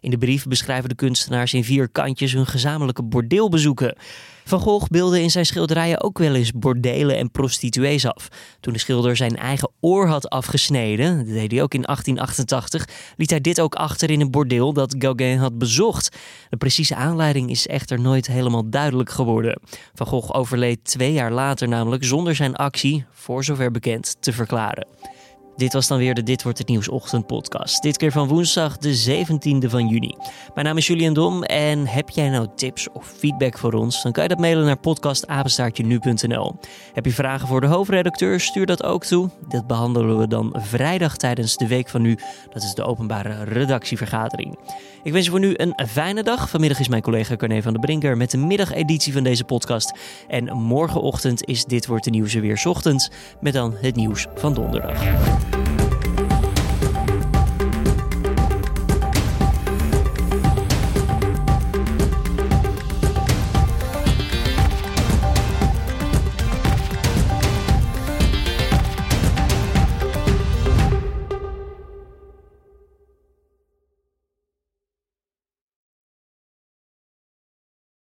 In 0.00 0.10
de 0.10 0.18
brief 0.18 0.46
beschrijven 0.46 0.88
de 0.88 0.94
kunstenaars 0.94 1.54
in 1.54 1.64
vier 1.64 1.88
kantjes 1.88 2.32
hun 2.32 2.46
gezamenlijke 2.46 3.02
bordeelbezoeken. 3.02 3.96
Van 4.44 4.60
Gogh 4.60 4.86
beelde 4.90 5.22
in 5.22 5.30
zijn 5.30 5.46
schilderijen 5.46 6.02
ook 6.02 6.18
wel 6.18 6.34
eens 6.34 6.52
bordelen 6.52 7.16
en 7.16 7.30
prostituees 7.30 8.06
af. 8.06 8.28
Toen 8.60 8.72
de 8.72 8.78
schilder 8.78 9.16
zijn 9.16 9.36
eigen 9.36 9.70
oor 9.80 10.06
had 10.06 10.28
afgesneden, 10.28 11.16
dat 11.16 11.34
deed 11.34 11.50
hij 11.50 11.62
ook 11.62 11.74
in 11.74 11.82
1888, 11.82 12.88
liet 13.16 13.30
hij 13.30 13.40
dit 13.40 13.60
ook 13.60 13.74
achter 13.74 14.10
in 14.10 14.20
een 14.20 14.30
bordeel 14.30 14.72
dat 14.72 14.94
Gauguin 14.98 15.38
had 15.38 15.58
bezocht. 15.58 16.16
De 16.48 16.56
precieze 16.56 16.94
aanleiding 16.94 17.50
is 17.50 17.66
echter 17.66 18.00
nooit 18.00 18.26
helemaal 18.26 18.70
duidelijk 18.70 19.10
geworden. 19.10 19.60
Van 19.94 20.06
Gogh 20.06 20.34
overleed 20.34 20.84
twee 20.84 21.12
jaar 21.12 21.32
later 21.32 21.68
namelijk 21.68 22.04
zonder 22.04 22.34
zijn 22.34 22.56
actie, 22.56 23.04
voor 23.12 23.44
zover 23.44 23.70
bekend, 23.70 24.16
te 24.20 24.32
verklaren. 24.32 24.86
Dit 25.58 25.72
was 25.72 25.86
dan 25.86 25.98
weer 25.98 26.14
de 26.14 26.22
Dit 26.22 26.42
wordt 26.42 26.58
het 26.58 26.68
nieuws 26.68 26.88
ochtendpodcast. 26.88 27.82
Dit 27.82 27.96
keer 27.96 28.12
van 28.12 28.28
woensdag 28.28 28.76
de 28.76 29.24
17e 29.26 29.70
van 29.70 29.88
juni. 29.88 30.14
Mijn 30.54 30.66
naam 30.66 30.76
is 30.76 30.86
Julian 30.86 31.14
Dom 31.14 31.42
en 31.42 31.86
heb 31.86 32.10
jij 32.10 32.28
nou 32.28 32.48
tips 32.56 32.88
of 32.92 33.06
feedback 33.06 33.58
voor 33.58 33.72
ons? 33.72 34.02
Dan 34.02 34.12
kan 34.12 34.22
je 34.22 34.28
dat 34.28 34.38
mailen 34.38 34.64
naar 34.64 34.76
podcastapenstaartje.nu.nl. 34.76 36.56
Heb 36.92 37.04
je 37.04 37.12
vragen 37.12 37.48
voor 37.48 37.60
de 37.60 37.66
hoofdredacteur? 37.66 38.40
Stuur 38.40 38.66
dat 38.66 38.82
ook 38.82 39.04
toe. 39.04 39.30
Dat 39.48 39.66
behandelen 39.66 40.18
we 40.18 40.28
dan 40.28 40.54
vrijdag 40.56 41.16
tijdens 41.16 41.56
de 41.56 41.66
week 41.66 41.88
van 41.88 42.02
nu. 42.02 42.18
Dat 42.52 42.62
is 42.62 42.74
de 42.74 42.84
openbare 42.84 43.44
redactievergadering. 43.44 44.58
Ik 45.02 45.12
wens 45.12 45.24
je 45.24 45.30
voor 45.30 45.40
nu 45.40 45.54
een 45.56 45.74
fijne 45.88 46.22
dag. 46.22 46.50
Vanmiddag 46.50 46.78
is 46.80 46.88
mijn 46.88 47.02
collega 47.02 47.36
Carne 47.36 47.62
van 47.62 47.72
der 47.72 47.80
Brinker 47.80 48.16
met 48.16 48.30
de 48.30 48.38
middageditie 48.38 49.12
van 49.12 49.22
deze 49.22 49.44
podcast. 49.44 49.92
En 50.28 50.56
morgenochtend 50.56 51.44
is 51.44 51.64
Dit 51.64 51.86
wordt 51.86 52.04
de 52.04 52.10
nieuws 52.10 52.34
weer 52.34 52.62
ochtends 52.66 53.10
met 53.40 53.52
dan 53.52 53.74
het 53.80 53.96
nieuws 53.96 54.26
van 54.34 54.54
donderdag. 54.54 55.02